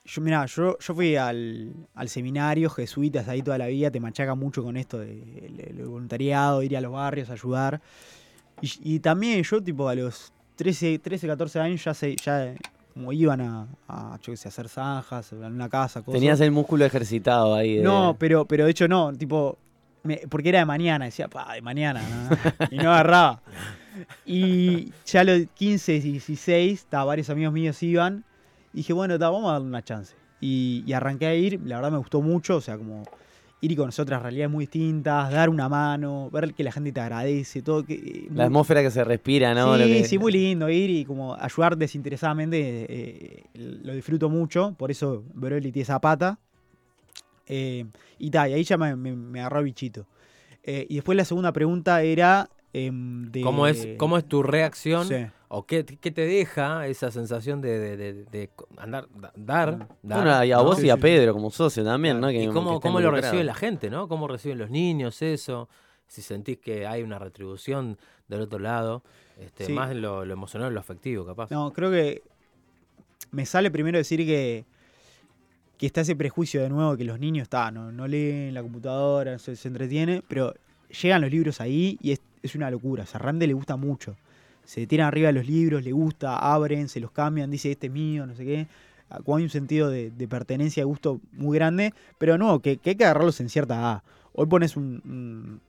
yo, 0.06 0.22
mirá, 0.22 0.46
yo, 0.46 0.78
yo 0.80 0.94
fui 0.96 1.16
al, 1.18 1.74
al 1.96 2.08
seminario, 2.10 2.70
jesuitas 2.70 3.28
ahí 3.28 3.42
toda 3.42 3.58
la 3.58 3.68
vida, 3.68 3.92
te 3.92 4.00
machaca 4.00 4.36
mucho 4.36 4.64
con 4.64 4.78
esto 4.78 5.00
del 5.00 5.74
voluntariado, 5.86 6.62
ir 6.64 6.78
a 6.78 6.82
los 6.82 6.92
barrios, 6.92 7.30
ayudar. 7.30 7.82
Y, 8.62 8.96
y 8.96 9.00
también 9.00 9.44
yo, 9.44 9.62
tipo, 9.62 9.88
a 9.90 9.96
los 9.96 10.32
13, 10.56 11.00
13 11.00 11.28
14 11.28 11.60
años 11.60 11.84
ya 11.84 11.94
se, 11.94 12.16
ya 12.16 12.54
como 12.94 13.12
iban 13.12 13.42
a, 13.42 13.68
a, 13.88 14.18
yo 14.22 14.32
qué 14.34 14.38
sé, 14.38 14.48
a 14.48 14.50
hacer 14.50 14.70
zanjas 14.70 15.32
en 15.34 15.44
una 15.44 15.68
casa, 15.70 16.02
cosas. 16.02 16.20
Tenías 16.20 16.40
el 16.42 16.52
músculo 16.52 16.86
ejercitado 16.86 17.56
ahí. 17.56 17.78
de- 17.78 17.84
No, 17.84 18.16
pero, 18.20 18.46
pero 18.46 18.66
de 18.66 18.72
hecho 18.72 18.88
no, 18.88 19.12
tipo, 19.14 19.58
me- 20.04 20.22
porque 20.30 20.50
era 20.50 20.60
de 20.60 20.66
mañana, 20.66 21.06
decía, 21.06 21.28
pa, 21.28 21.54
de 21.54 21.62
mañana, 21.62 22.02
¿no? 22.30 22.68
y 22.72 22.78
no 22.78 22.92
agarraba. 22.92 23.42
Y 24.26 24.92
ya 25.06 25.22
a 25.22 25.24
los 25.24 25.42
15, 25.54 26.00
16, 26.00 26.86
ta, 26.90 27.04
varios 27.04 27.30
amigos 27.30 27.54
míos 27.54 27.82
iban, 27.84 28.24
y 28.74 28.78
dije, 28.78 28.94
bueno, 28.94 29.18
ta, 29.20 29.30
vamos 29.30 29.50
a 29.50 29.54
darle 29.54 29.68
una 29.68 29.84
chance. 29.84 30.16
Y, 30.40 30.84
y 30.86 30.94
arranqué 30.94 31.28
a 31.28 31.36
ir, 31.36 31.60
la 31.66 31.78
verdad 31.78 31.92
me 31.92 31.98
gustó 31.98 32.22
mucho, 32.22 32.58
o 32.58 32.62
sea, 32.62 32.78
como 32.78 33.04
ir 33.64 33.72
y 33.72 33.76
conocer 33.76 34.04
otras 34.04 34.22
realidades 34.22 34.52
muy 34.52 34.64
distintas, 34.64 35.32
dar 35.32 35.50
una 35.50 35.70
mano, 35.70 36.30
ver 36.32 36.54
que 36.54 36.64
la 36.64 36.72
gente 36.72 36.92
te 36.92 37.00
agradece, 37.00 37.62
todo. 37.62 37.84
Que, 37.86 37.94
eh, 37.94 38.24
La 38.28 38.34
muy- 38.36 38.44
atmósfera 38.46 38.82
que 38.82 38.92
se 38.92 39.04
respira, 39.04 39.54
¿no? 39.54 39.76
sí, 39.76 39.82
Lo 39.82 39.88
que- 39.88 40.04
sí, 40.04 40.18
muy 40.20 40.32
lindo 40.34 40.70
ir 40.70 40.90
y 40.90 41.06
como 41.06 41.34
ayudar 41.36 41.78
desinteresadamente, 41.78 42.86
eh, 42.90 43.44
lo 43.54 43.94
disfruto 43.94 44.30
mucho, 44.30 44.76
por 44.78 44.92
eso 44.92 45.24
Broly 45.34 45.72
tiene 45.72 45.84
esa 45.84 46.00
pata. 46.00 46.38
Eh, 47.48 47.86
y 48.20 48.30
tal, 48.30 48.50
y 48.52 48.54
ahí 48.54 48.64
ya 48.64 48.78
me, 48.78 48.96
me- 48.96 49.16
me 49.16 49.40
agarró 49.40 49.64
bichito. 49.64 50.06
Eh, 50.64 50.86
y 50.90 50.96
después 50.96 51.16
la 51.18 51.26
segunda 51.26 51.52
pregunta 51.52 52.02
era 52.04 52.50
em, 52.74 53.32
de... 53.32 53.42
¿Cómo 53.42 53.68
es, 53.68 53.88
¿Cómo 53.98 54.18
es 54.18 54.26
tu 54.26 54.42
reacción? 54.44 55.08
Sí. 55.08 55.26
¿O 55.56 55.68
qué, 55.68 55.86
qué 55.86 56.10
te 56.10 56.26
deja 56.26 56.88
esa 56.88 57.12
sensación 57.12 57.62
de, 57.62 57.78
de- 57.78 57.96
de- 57.98 58.14
de 58.26 58.50
andar, 58.78 59.08
da- 59.14 59.32
dar? 59.36 59.78
dar, 60.02 60.18
Bueno, 60.24 60.44
y 60.46 60.52
a 60.52 60.58
¿no? 60.58 60.64
vos 60.64 60.80
Sí, 60.80 60.88
y 60.88 60.90
a. 60.90 60.98
Pedro 60.98 61.32
como 61.34 61.52
socio 61.52 61.84
también, 61.84 62.20
¿no? 62.20 62.30
Que- 62.30 62.44
¿Y 62.44 62.48
cómo, 62.48 62.80
cómo 62.80 63.00
lo 63.00 63.12
recibe 63.12 63.44
la 63.44 63.54
gente, 63.54 63.92
no? 63.92 64.08
¿Cómo 64.08 64.28
reciben 64.28 64.58
los 64.58 64.72
niños 64.72 65.22
eso? 65.22 65.70
Si 66.08 66.24
sentís 66.24 66.58
que 66.58 66.88
hay 66.88 67.04
una 67.04 67.20
retribución 67.20 68.00
del 68.28 68.42
otro 68.42 68.58
lado, 68.58 69.04
este, 69.40 69.66
Sí. 69.66 69.74
más 69.74 69.96
lo, 69.96 70.26
lo 70.26 70.34
emocional, 70.34 70.74
lo 70.74 70.80
afectivo, 70.80 71.24
capaz. 71.26 71.52
No, 71.52 71.72
creo 71.72 71.92
que 71.92 72.24
me 73.32 73.46
sale 73.46 73.70
primero 73.70 74.00
decir 74.00 74.26
que, 74.26 74.66
que 75.78 75.86
está 75.86 76.02
ese 76.02 76.16
prejuicio 76.16 76.62
de 76.64 76.70
nuevo 76.70 76.98
que 76.98 77.04
los 77.04 77.20
niños 77.20 77.44
está, 77.44 77.70
no, 77.70 77.92
no 77.92 78.08
leen 78.08 78.56
la 78.56 78.64
computadora, 78.64 79.38
se, 79.38 79.56
se 79.56 79.68
entretiene, 79.68 80.24
pero 80.28 80.54
llegan 81.02 81.22
los 81.22 81.30
libros 81.30 81.62
ahí 81.62 81.98
y 82.02 82.12
es, 82.12 82.22
es 82.42 82.56
una 82.56 82.72
locura. 82.72 83.04
O 83.04 83.06
sea, 83.06 83.20
a 83.20 83.24
Rande 83.24 83.46
le 83.46 83.54
gusta 83.54 83.76
mucho. 83.76 84.16
Se 84.66 84.88
tiran 84.88 85.08
arriba 85.08 85.32
los 85.32 85.46
libros, 85.46 85.84
le 85.84 85.92
gusta, 85.92 86.38
abren, 86.38 86.88
se 86.90 87.00
los 87.00 87.12
cambian, 87.12 87.52
dice 87.52 87.72
este 87.72 87.88
es 87.88 87.94
mío, 87.94 88.26
no 88.26 88.36
sé 88.36 88.46
qué. 88.46 88.68
Como 89.26 89.38
hay 89.38 89.44
un 89.44 89.50
sentido 89.50 89.90
de, 89.90 90.12
pertenencia, 90.28 90.82
de 90.82 90.86
gusto 90.86 91.20
muy 91.34 91.56
grande, 91.58 91.94
pero 92.18 92.38
no, 92.38 92.60
que, 92.62 92.78
que 92.78 92.92
hay 92.92 92.96
que 92.96 93.04
agarrarlos 93.06 93.40
en 93.42 93.50
cierta 93.50 93.76
edad. 93.76 94.04
Hoy 94.34 94.48
pones 94.48 94.76
un, 94.76 95.60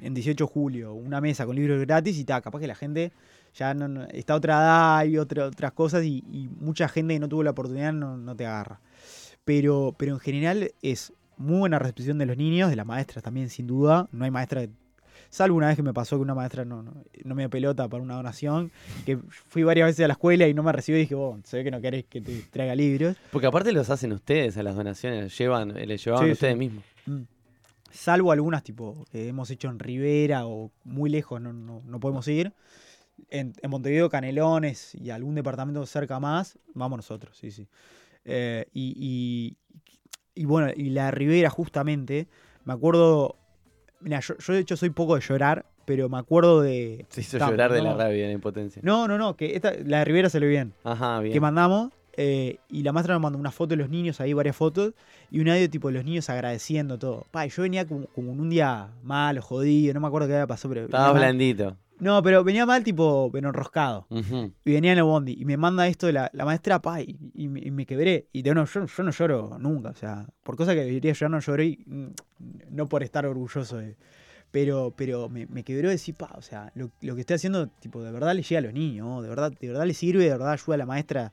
en 0.00 0.14
18 0.14 0.44
de 0.46 0.50
julio 0.52 0.94
una 0.94 1.20
mesa 1.20 1.46
con 1.46 1.54
libros 1.54 1.80
gratis 1.80 2.16
y 2.16 2.20
está, 2.20 2.40
capaz 2.40 2.58
que 2.60 2.66
la 2.66 2.74
gente 2.74 3.12
ya 3.54 3.72
no, 3.74 4.04
está 4.06 4.34
otra 4.34 4.54
edad 4.54 5.04
y 5.04 5.16
otra- 5.18 5.46
otras 5.46 5.72
cosas 5.72 6.04
y, 6.04 6.24
y 6.32 6.48
mucha 6.60 6.88
gente 6.88 7.14
que 7.14 7.20
no 7.20 7.28
tuvo 7.28 7.42
la 7.44 7.50
oportunidad 7.50 7.92
no, 7.92 8.16
no 8.16 8.34
te 8.34 8.46
agarra. 8.46 8.80
Pero, 9.44 9.94
pero 9.96 10.14
en 10.14 10.20
general 10.20 10.72
es 10.82 11.12
muy 11.36 11.58
buena 11.60 11.78
recepción 11.78 12.18
de 12.18 12.26
los 12.26 12.36
niños, 12.36 12.68
de 12.70 12.76
las 12.76 12.86
maestras 12.86 13.22
también, 13.22 13.48
sin 13.48 13.66
duda. 13.68 14.08
No 14.12 14.24
hay 14.24 14.30
maestra, 14.30 14.62
que- 14.66 14.72
salvo 15.30 15.56
una 15.56 15.68
vez 15.68 15.76
que 15.76 15.82
me 15.82 15.92
pasó 15.94 16.16
que 16.16 16.22
una 16.22 16.34
maestra 16.34 16.64
no, 16.64 16.82
no, 16.82 16.92
no 17.24 17.34
me 17.34 17.42
dio 17.42 17.50
pelota 17.50 17.88
para 17.88 18.02
una 18.02 18.14
donación, 18.16 18.70
que 19.04 19.18
fui 19.30 19.62
varias 19.62 19.86
veces 19.88 20.04
a 20.04 20.08
la 20.08 20.12
escuela 20.14 20.46
y 20.48 20.54
no 20.54 20.62
me 20.62 20.72
recibió 20.72 20.98
y 20.98 21.02
dije, 21.02 21.14
vos, 21.14 21.40
se 21.44 21.58
ve 21.58 21.64
que 21.64 21.70
no 21.70 21.80
querés 21.80 22.04
que 22.06 22.20
te 22.20 22.42
traiga 22.50 22.74
libros. 22.74 23.16
Porque 23.30 23.46
aparte 23.46 23.72
los 23.72 23.90
hacen 23.90 24.12
ustedes 24.12 24.56
a 24.56 24.62
las 24.62 24.76
donaciones, 24.76 25.36
llevan, 25.38 25.76
eh, 25.76 25.86
les 25.86 26.04
llevaban 26.04 26.26
Sí, 26.28 26.32
ustedes 26.32 26.54
sí. 26.54 26.58
mismos. 26.58 26.84
Mm. 27.06 27.22
Salvo 27.90 28.32
algunas 28.32 28.62
tipo 28.62 29.06
que 29.10 29.28
hemos 29.28 29.50
hecho 29.50 29.68
en 29.68 29.78
Rivera 29.78 30.46
o 30.46 30.70
muy 30.84 31.08
lejos 31.10 31.40
no, 31.40 31.52
no, 31.52 31.80
no 31.84 32.00
podemos 32.00 32.26
ir. 32.28 32.52
En, 33.30 33.52
en 33.62 33.70
Montevideo, 33.70 34.08
Canelones 34.10 34.94
y 34.94 35.10
algún 35.10 35.34
departamento 35.34 35.84
cerca 35.86 36.20
más, 36.20 36.58
vamos 36.74 36.98
nosotros, 36.98 37.36
sí, 37.36 37.50
sí. 37.50 37.66
Eh, 38.24 38.66
y, 38.72 38.94
y- 38.96 39.56
y 40.40 40.44
bueno, 40.44 40.70
y 40.76 40.90
la 40.90 41.10
Rivera 41.10 41.50
justamente, 41.50 42.28
me 42.64 42.72
acuerdo, 42.74 43.36
mira, 44.00 44.20
yo, 44.20 44.36
yo 44.38 44.52
de 44.52 44.60
hecho 44.60 44.76
soy 44.76 44.90
poco 44.90 45.14
de 45.14 45.20
llorar 45.20 45.64
pero 45.88 46.10
me 46.10 46.18
acuerdo 46.18 46.60
de. 46.60 47.06
Se 47.08 47.22
hizo 47.22 47.38
llorar 47.38 47.72
de 47.72 47.80
la 47.80 47.92
no. 47.92 47.96
rabia 47.96 48.24
y 48.24 48.26
la 48.26 48.32
impotencia. 48.32 48.82
No, 48.84 49.08
no, 49.08 49.16
no, 49.16 49.36
que 49.36 49.56
esta, 49.56 49.72
la 49.86 50.00
de 50.00 50.04
Rivera 50.04 50.28
salió 50.28 50.46
bien. 50.46 50.74
Ajá, 50.84 51.20
bien. 51.20 51.32
Que 51.32 51.40
mandamos. 51.40 51.90
eh, 52.12 52.58
y 52.68 52.82
la 52.82 52.92
maestra 52.92 53.14
nos 53.14 53.22
mandó 53.22 53.38
una 53.38 53.50
foto 53.52 53.70
de 53.70 53.76
los 53.76 53.88
niños, 53.88 54.20
ahí 54.20 54.34
varias 54.34 54.54
fotos, 54.54 54.92
y 55.30 55.40
un 55.40 55.48
audio 55.48 55.70
tipo 55.70 55.88
de 55.88 55.94
los 55.94 56.04
niños 56.04 56.28
agradeciendo 56.28 56.98
todo. 56.98 57.24
Pa, 57.30 57.46
yo 57.46 57.62
venía 57.62 57.86
como, 57.86 58.04
como 58.08 58.32
en 58.32 58.40
un 58.40 58.50
día 58.50 58.88
malo, 59.02 59.40
jodido, 59.40 59.94
no 59.94 60.00
me 60.00 60.08
acuerdo 60.08 60.28
qué 60.28 60.34
había 60.34 60.46
pasado, 60.46 60.74
pero. 60.74 60.88
Mal. 60.90 61.14
blandito. 61.14 61.74
No, 62.00 62.22
pero 62.22 62.44
venía 62.44 62.64
mal, 62.64 62.84
tipo, 62.84 63.28
pero 63.32 63.48
enroscado. 63.48 64.06
Y 64.64 64.72
venía 64.72 64.92
en 64.92 64.98
el 64.98 65.04
bondi 65.04 65.36
y 65.38 65.44
me 65.44 65.56
manda 65.56 65.86
esto 65.88 66.06
de 66.06 66.12
la, 66.12 66.30
la 66.32 66.44
maestra, 66.44 66.80
pa, 66.80 67.00
y, 67.00 67.18
y 67.34 67.48
me, 67.48 67.60
y 67.60 67.70
me 67.70 67.86
quebré. 67.86 68.28
Y 68.32 68.42
de, 68.42 68.54
no, 68.54 68.64
yo, 68.66 68.86
yo 68.86 69.02
no 69.02 69.10
lloro 69.10 69.58
nunca, 69.58 69.90
o 69.90 69.94
sea, 69.94 70.26
por 70.42 70.56
cosas 70.56 70.74
que 70.74 70.84
debería 70.84 71.12
llorar 71.12 71.30
no 71.30 71.40
lloré, 71.40 71.66
y, 71.66 71.84
mm, 71.86 72.06
no 72.70 72.88
por 72.88 73.02
estar 73.02 73.26
orgulloso 73.26 73.78
de... 73.78 73.96
Pero, 74.50 74.94
pero 74.96 75.28
me, 75.28 75.46
me 75.46 75.62
quebró 75.62 75.90
decir, 75.90 76.14
pa, 76.14 76.32
o 76.36 76.40
sea, 76.40 76.72
lo, 76.74 76.90
lo 77.02 77.14
que 77.14 77.20
estoy 77.20 77.34
haciendo, 77.34 77.66
tipo, 77.66 78.02
de 78.02 78.10
verdad 78.10 78.34
le 78.34 78.42
llega 78.42 78.60
a 78.60 78.62
los 78.62 78.72
niños, 78.72 79.06
¿no? 79.06 79.20
de 79.20 79.28
verdad, 79.28 79.52
de 79.52 79.68
verdad 79.68 79.84
le 79.84 79.92
sirve, 79.92 80.24
de 80.24 80.30
verdad 80.30 80.52
ayuda 80.52 80.74
a 80.74 80.78
la 80.78 80.86
maestra 80.86 81.32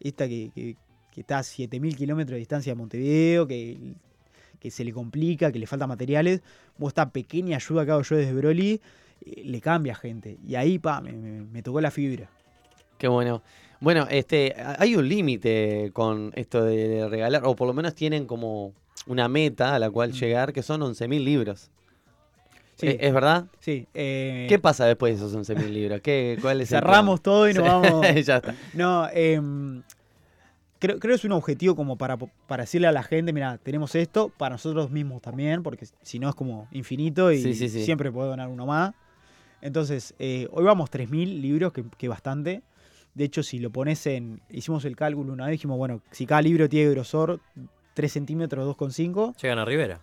esta 0.00 0.26
que, 0.26 0.50
que, 0.52 0.76
que 1.12 1.20
está 1.20 1.38
a 1.38 1.42
7.000 1.42 1.96
kilómetros 1.96 2.34
de 2.34 2.38
distancia 2.38 2.72
de 2.72 2.76
Montevideo, 2.76 3.46
que, 3.46 3.94
que 4.58 4.70
se 4.70 4.84
le 4.84 4.92
complica, 4.92 5.52
que 5.52 5.58
le 5.58 5.66
faltan 5.66 5.88
materiales. 5.88 6.42
Vos 6.76 6.88
esta 6.88 7.10
pequeña 7.10 7.56
ayuda 7.56 7.84
que 7.84 7.92
hago 7.92 8.02
yo 8.02 8.16
desde 8.16 8.32
Broly, 8.32 8.80
le 9.24 9.60
cambia 9.60 9.92
a 9.92 9.96
gente. 9.96 10.38
Y 10.46 10.54
ahí, 10.54 10.78
pa, 10.78 11.00
me, 11.00 11.12
me- 11.12 11.42
me 11.42 11.62
tocó 11.62 11.80
la 11.80 11.90
fibra. 11.90 12.28
Qué 12.98 13.08
bueno. 13.08 13.42
Bueno, 13.80 14.06
este, 14.10 14.54
hay 14.78 14.96
un 14.96 15.08
límite 15.08 15.90
con 15.92 16.32
esto 16.34 16.64
de 16.64 17.08
regalar, 17.08 17.42
o 17.44 17.54
por 17.54 17.66
lo 17.66 17.74
menos 17.74 17.94
tienen 17.94 18.26
como 18.26 18.72
una 19.06 19.28
meta 19.28 19.74
a 19.74 19.78
la 19.78 19.90
cual 19.90 20.12
llegar, 20.12 20.52
que 20.52 20.62
son 20.62 20.80
11.000 20.82 21.22
libros. 21.22 21.70
Sí. 22.76 22.88
¿Es, 23.00 23.12
verdad? 23.14 23.46
Sí. 23.60 23.86
eh, 23.94 24.46
¿Qué 24.48 24.58
pasa 24.58 24.84
después 24.86 25.18
de 25.18 25.26
esos 25.26 25.34
11.000 25.34 25.72
libros? 25.72 26.00
¿Qué, 26.02 26.38
¿Cuál 26.40 26.60
es 26.60 26.72
el 26.72 26.78
cerramos 26.78 27.22
todo 27.22 27.48
y 27.48 27.54
nos 27.54 27.64
vamos. 27.64 28.06
ya 28.24 28.36
está. 28.36 28.54
No, 28.74 29.08
em, 29.12 29.82
creo, 30.78 30.98
creo 30.98 31.12
que 31.12 31.16
es 31.16 31.24
un 31.24 31.32
objetivo 31.32 31.74
como 31.74 31.96
para, 31.96 32.16
para 32.18 32.62
decirle 32.64 32.86
a 32.86 32.92
la 32.92 33.02
gente, 33.02 33.32
mira, 33.32 33.58
tenemos 33.62 33.94
esto, 33.94 34.30
para 34.36 34.54
nosotros 34.54 34.90
mismos 34.90 35.22
también, 35.22 35.62
porque 35.62 35.86
si 36.02 36.18
no 36.18 36.28
es 36.28 36.34
como 36.34 36.68
infinito 36.72 37.32
y 37.32 37.42
Sí, 37.42 37.54
sí, 37.54 37.68
sí. 37.68 37.84
siempre 37.84 38.10
puede 38.12 38.28
donar 38.28 38.48
uno 38.48 38.66
más. 38.66 38.94
Entonces, 39.66 40.14
eh, 40.20 40.46
hoy 40.52 40.64
vamos 40.64 40.90
3.000 40.92 41.40
libros, 41.40 41.72
que, 41.72 41.84
que 41.98 42.06
bastante. 42.06 42.62
De 43.14 43.24
hecho, 43.24 43.42
si 43.42 43.58
lo 43.58 43.70
pones 43.70 44.06
en... 44.06 44.40
Hicimos 44.48 44.84
el 44.84 44.94
cálculo 44.94 45.32
una 45.32 45.46
vez, 45.46 45.52
dijimos, 45.52 45.76
bueno, 45.76 46.02
si 46.12 46.24
cada 46.24 46.40
libro 46.40 46.68
tiene 46.68 46.90
grosor 46.90 47.40
3 47.94 48.12
centímetros, 48.12 48.76
2,5. 48.76 49.36
Llegan 49.42 49.58
a 49.58 49.64
Rivera. 49.64 50.00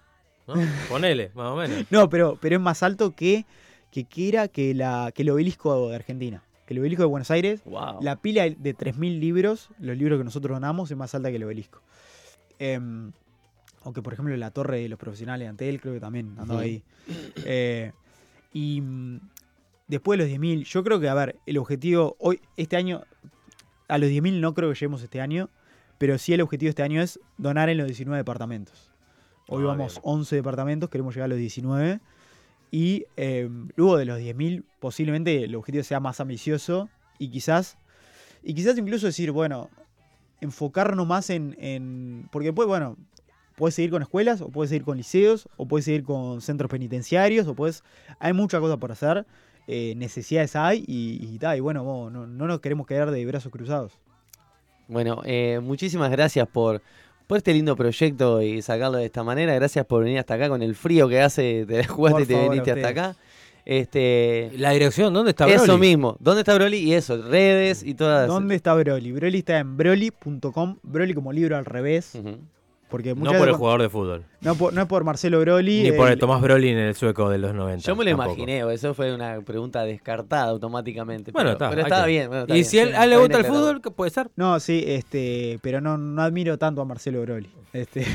¿no? 0.47 0.55
Ponele, 0.89 1.31
más 1.33 1.51
o 1.51 1.55
menos. 1.55 1.85
No, 1.91 2.09
pero, 2.09 2.37
pero 2.41 2.57
es 2.57 2.61
más 2.61 2.83
alto 2.83 3.11
que, 3.11 3.45
que, 3.89 4.03
que 4.03 4.27
era 4.27 4.49
que, 4.49 4.73
la, 4.73 5.13
que 5.15 5.21
el 5.21 5.29
obelisco 5.29 5.87
de 5.87 5.95
Argentina. 5.95 6.43
Que 6.65 6.73
el 6.73 6.81
obelisco 6.81 7.03
de 7.03 7.07
Buenos 7.07 7.31
Aires 7.31 7.61
Wow. 7.63 8.01
La 8.01 8.17
pila 8.17 8.43
de 8.43 8.75
3.000 8.75 9.17
libros, 9.17 9.69
los 9.79 9.97
libros 9.97 10.17
que 10.17 10.25
nosotros 10.25 10.57
donamos, 10.57 10.91
es 10.91 10.97
más 10.97 11.15
alta 11.15 11.29
que 11.29 11.37
el 11.37 11.43
obelisco. 11.45 11.81
Em, 12.59 13.13
aunque, 13.83 14.01
por 14.01 14.11
ejemplo, 14.11 14.35
la 14.35 14.51
torre 14.51 14.81
de 14.81 14.89
los 14.89 14.99
profesionales 14.99 15.45
de 15.45 15.49
Antel, 15.49 15.79
creo 15.79 15.93
que 15.93 16.01
también 16.01 16.35
andaba 16.37 16.59
ahí. 16.59 16.83
Eh, 17.45 17.93
y 18.53 18.81
mm, 18.81 19.19
después 19.93 20.17
de 20.19 20.25
los 20.25 20.31
10.000, 20.33 20.63
yo 20.65 20.83
creo 20.83 20.99
que, 20.99 21.07
a 21.09 21.13
ver, 21.13 21.37
el 21.45 21.57
objetivo, 21.57 22.15
hoy, 22.19 22.39
este 22.57 22.75
año, 22.75 23.03
a 23.87 23.97
los 23.97 24.09
10.000 24.09 24.39
no 24.39 24.53
creo 24.53 24.69
que 24.69 24.75
lleguemos 24.75 25.01
este 25.03 25.21
año, 25.21 25.49
pero 25.97 26.17
sí 26.17 26.33
el 26.33 26.41
objetivo 26.41 26.67
de 26.67 26.71
este 26.71 26.83
año 26.83 27.01
es 27.01 27.19
donar 27.37 27.69
en 27.69 27.77
los 27.77 27.87
19 27.87 28.17
departamentos. 28.17 28.91
Hoy 29.47 29.63
Ah, 29.63 29.67
vamos 29.67 29.93
bien. 29.95 30.01
11 30.03 30.35
departamentos, 30.35 30.89
queremos 30.89 31.13
llegar 31.15 31.25
a 31.25 31.29
los 31.29 31.37
19. 31.37 31.99
Y 32.71 33.05
eh, 33.17 33.49
luego 33.75 33.97
de 33.97 34.05
los 34.05 34.19
10.000, 34.19 34.63
posiblemente 34.79 35.43
el 35.43 35.55
objetivo 35.55 35.83
sea 35.83 35.99
más 35.99 36.19
ambicioso 36.19 36.89
y 37.19 37.29
quizás, 37.29 37.77
y 38.41 38.53
quizás 38.55 38.77
incluso 38.77 39.05
decir, 39.05 39.31
bueno, 39.31 39.69
enfocarnos 40.41 41.05
más 41.07 41.29
en, 41.29 41.55
en- 41.59 42.27
Porque 42.31 42.47
después, 42.47 42.67
bueno, 42.67 42.97
puedes 43.55 43.75
seguir 43.75 43.91
con 43.91 44.01
escuelas, 44.01 44.41
o 44.41 44.49
puedes 44.49 44.69
seguir 44.69 44.83
con 44.83 44.97
liceos, 44.97 45.47
o 45.57 45.67
puedes 45.67 45.85
seguir 45.85 46.03
con 46.03 46.41
centros 46.41 46.69
penitenciarios, 46.71 47.47
o 47.47 47.53
puedes... 47.53 47.83
Hay 48.19 48.33
muchas 48.33 48.59
cosas 48.59 48.77
por 48.77 48.91
hacer, 48.91 49.25
eh, 49.67 49.93
necesidades 49.95 50.55
hay, 50.55 50.83
y, 50.87 51.19
y, 51.21 51.39
y 51.55 51.59
bueno, 51.59 51.83
vos, 51.83 52.11
no, 52.11 52.27
no 52.27 52.47
nos 52.47 52.59
queremos 52.59 52.85
quedar 52.87 53.11
de 53.11 53.25
brazos 53.25 53.51
cruzados. 53.51 53.93
Bueno, 54.87 55.21
eh, 55.25 55.59
muchísimas 55.63 56.11
gracias 56.11 56.47
por, 56.47 56.81
por 57.27 57.37
este 57.37 57.53
lindo 57.53 57.75
proyecto 57.75 58.41
y 58.41 58.61
sacarlo 58.61 58.97
de 58.97 59.05
esta 59.05 59.23
manera. 59.23 59.55
Gracias 59.55 59.85
por 59.85 60.03
venir 60.03 60.19
hasta 60.19 60.33
acá 60.33 60.49
con 60.49 60.61
el 60.61 60.75
frío 60.75 61.07
que 61.07 61.21
hace, 61.21 61.65
te 61.65 61.83
jugaste 61.87 62.13
Por 62.13 62.21
y 62.23 62.25
te 62.25 62.49
viniste 62.49 62.71
hasta 62.71 62.87
acá. 62.89 63.15
Este, 63.65 64.51
La 64.57 64.71
dirección, 64.71 65.13
¿dónde 65.13 65.31
está 65.31 65.47
eso 65.47 65.63
Broly? 65.63 65.79
mismo. 65.79 66.17
¿Dónde 66.19 66.41
está 66.41 66.53
Broly? 66.55 66.77
Y 66.77 66.93
eso, 66.93 67.21
redes 67.21 67.81
y 67.83 67.93
todas. 67.93 68.27
¿Dónde 68.27 68.55
está 68.55 68.73
Broly? 68.73 69.13
Broly 69.13 69.37
está 69.39 69.59
en 69.59 69.77
broly.com, 69.77 70.77
Broly 70.83 71.13
como 71.13 71.31
libro 71.31 71.55
al 71.55 71.63
revés. 71.65 72.13
Porque 72.93 73.15
No 73.15 73.23
por 73.31 73.33
el 73.37 73.39
veces- 73.39 73.55
jugador 73.55 73.81
de 73.81 73.89
fútbol. 73.89 74.23
no, 74.41 74.53
por, 74.53 74.71
no 74.71 74.81
es 74.83 74.87
por 74.87 75.03
Marcelo 75.03 75.39
Broly. 75.39 75.81
Ni 75.81 75.91
por 75.93 76.11
el 76.11 76.19
Tomás 76.19 76.39
Broly 76.43 76.69
en 76.69 76.77
el 76.77 76.93
sueco 76.93 77.27
de 77.27 77.39
los 77.39 77.51
90. 77.55 77.83
Yo 77.87 77.95
me 77.95 78.03
lo 78.05 78.11
tampoco. 78.11 78.33
imaginé, 78.33 78.63
o 78.63 78.69
eso 78.69 78.93
fue 78.93 79.15
una 79.15 79.41
pregunta 79.41 79.83
descartada 79.83 80.43
automáticamente. 80.51 81.31
Bueno, 81.31 81.57
pero, 81.57 81.71
está. 81.81 81.95
pero 81.95 82.05
bien. 82.05 82.27
bueno, 82.27 82.41
está 82.43 82.53
y 82.53 82.57
bien, 82.57 82.65
si 82.65 82.77
él, 82.77 82.93
a 82.93 83.05
él 83.05 83.09
le 83.09 83.17
gusta 83.17 83.39
el 83.39 83.45
fútbol, 83.45 83.81
¿qué 83.81 83.89
puede 83.89 84.11
ser? 84.11 84.29
No, 84.35 84.59
sí, 84.59 84.83
este, 84.85 85.57
pero 85.63 85.81
no, 85.81 85.97
no 85.97 86.21
admiro 86.21 86.59
tanto 86.59 86.81
a 86.83 86.85
Marcelo 86.85 87.19
Broly. 87.23 87.49
Este, 87.73 88.05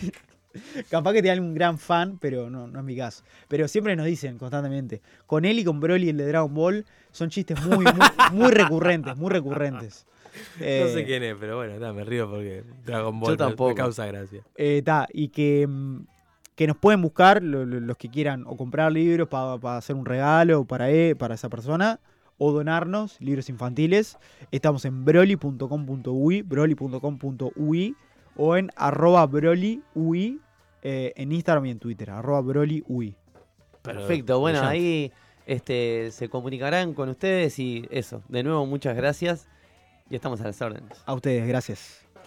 capaz 0.90 1.12
que 1.12 1.20
tiene 1.20 1.38
un 1.42 1.52
gran 1.54 1.78
fan, 1.78 2.16
pero 2.18 2.48
no, 2.48 2.66
no 2.66 2.78
es 2.78 2.84
mi 2.86 2.96
caso. 2.96 3.24
Pero 3.46 3.68
siempre 3.68 3.94
nos 3.94 4.06
dicen 4.06 4.38
constantemente, 4.38 5.02
con 5.26 5.44
él 5.44 5.58
y 5.58 5.64
con 5.64 5.80
Broly, 5.80 6.08
el 6.08 6.16
de 6.16 6.26
Dragon 6.28 6.54
Ball, 6.54 6.86
son 7.12 7.28
chistes 7.28 7.62
muy, 7.62 7.84
muy, 7.84 7.92
muy 8.32 8.50
recurrentes, 8.52 9.18
muy 9.18 9.30
recurrentes. 9.30 10.06
no 10.60 10.64
Eh, 10.66 10.90
sé 10.94 11.04
quién 11.04 11.22
es, 11.22 11.36
pero 11.38 11.56
bueno, 11.56 11.74
está, 11.74 11.92
me 11.92 12.04
río 12.04 12.28
porque 12.30 12.64
Dragon 12.84 13.18
Ball 13.20 13.28
Yo 13.30 13.32
me- 13.32 13.36
tampoco. 13.50 13.68
me 13.70 13.74
causa 13.74 14.06
gracia. 14.06 14.42
eh, 14.56 14.82
ta, 14.84 15.06
y 15.12 15.28
que, 15.28 15.66
mm, 15.66 16.00
que 16.54 16.66
nos 16.66 16.76
pueden 16.76 17.00
buscar 17.02 17.42
lo- 17.42 17.64
lo- 17.64 17.80
los 17.80 17.96
que 17.96 18.08
quieran 18.10 18.44
o 18.46 18.56
comprar 18.56 18.90
libros 18.92 19.28
para 19.28 19.76
hacer 19.76 19.94
un 19.96 20.04
regalo 20.06 20.64
para, 20.64 20.90
e- 20.90 21.14
para 21.16 21.34
esa 21.34 21.48
persona 21.48 22.00
o 22.36 22.52
donarnos 22.52 23.20
libros 23.20 23.48
infantiles. 23.48 24.16
Estamos 24.52 24.84
en 24.84 25.04
broly.com.ui, 25.04 26.42
broly.com.ui 26.42 27.94
o 28.36 28.56
en 28.56 28.70
arroba 28.76 29.26
brolyui 29.26 29.82
eh, 30.82 31.12
en 31.16 31.32
Instagram 31.32 31.66
y 31.66 31.70
en 31.70 31.78
Twitter, 31.80 32.10
arroba 32.10 32.40
brolyui. 32.40 33.16
Perfecto, 33.82 34.38
bueno, 34.38 34.60
ahí 34.62 35.10
este, 35.46 36.10
se 36.12 36.28
comunicarán 36.28 36.94
con 36.94 37.08
ustedes 37.08 37.58
y 37.58 37.86
eso. 37.90 38.22
De 38.28 38.42
nuevo, 38.42 38.66
muchas 38.66 38.96
gracias 38.96 39.48
y 40.10 40.16
estamos 40.16 40.40
a 40.40 40.44
las 40.44 40.60
órdenes. 40.60 40.98
A 41.06 41.14
ustedes, 41.14 41.46
gracias. 41.46 42.07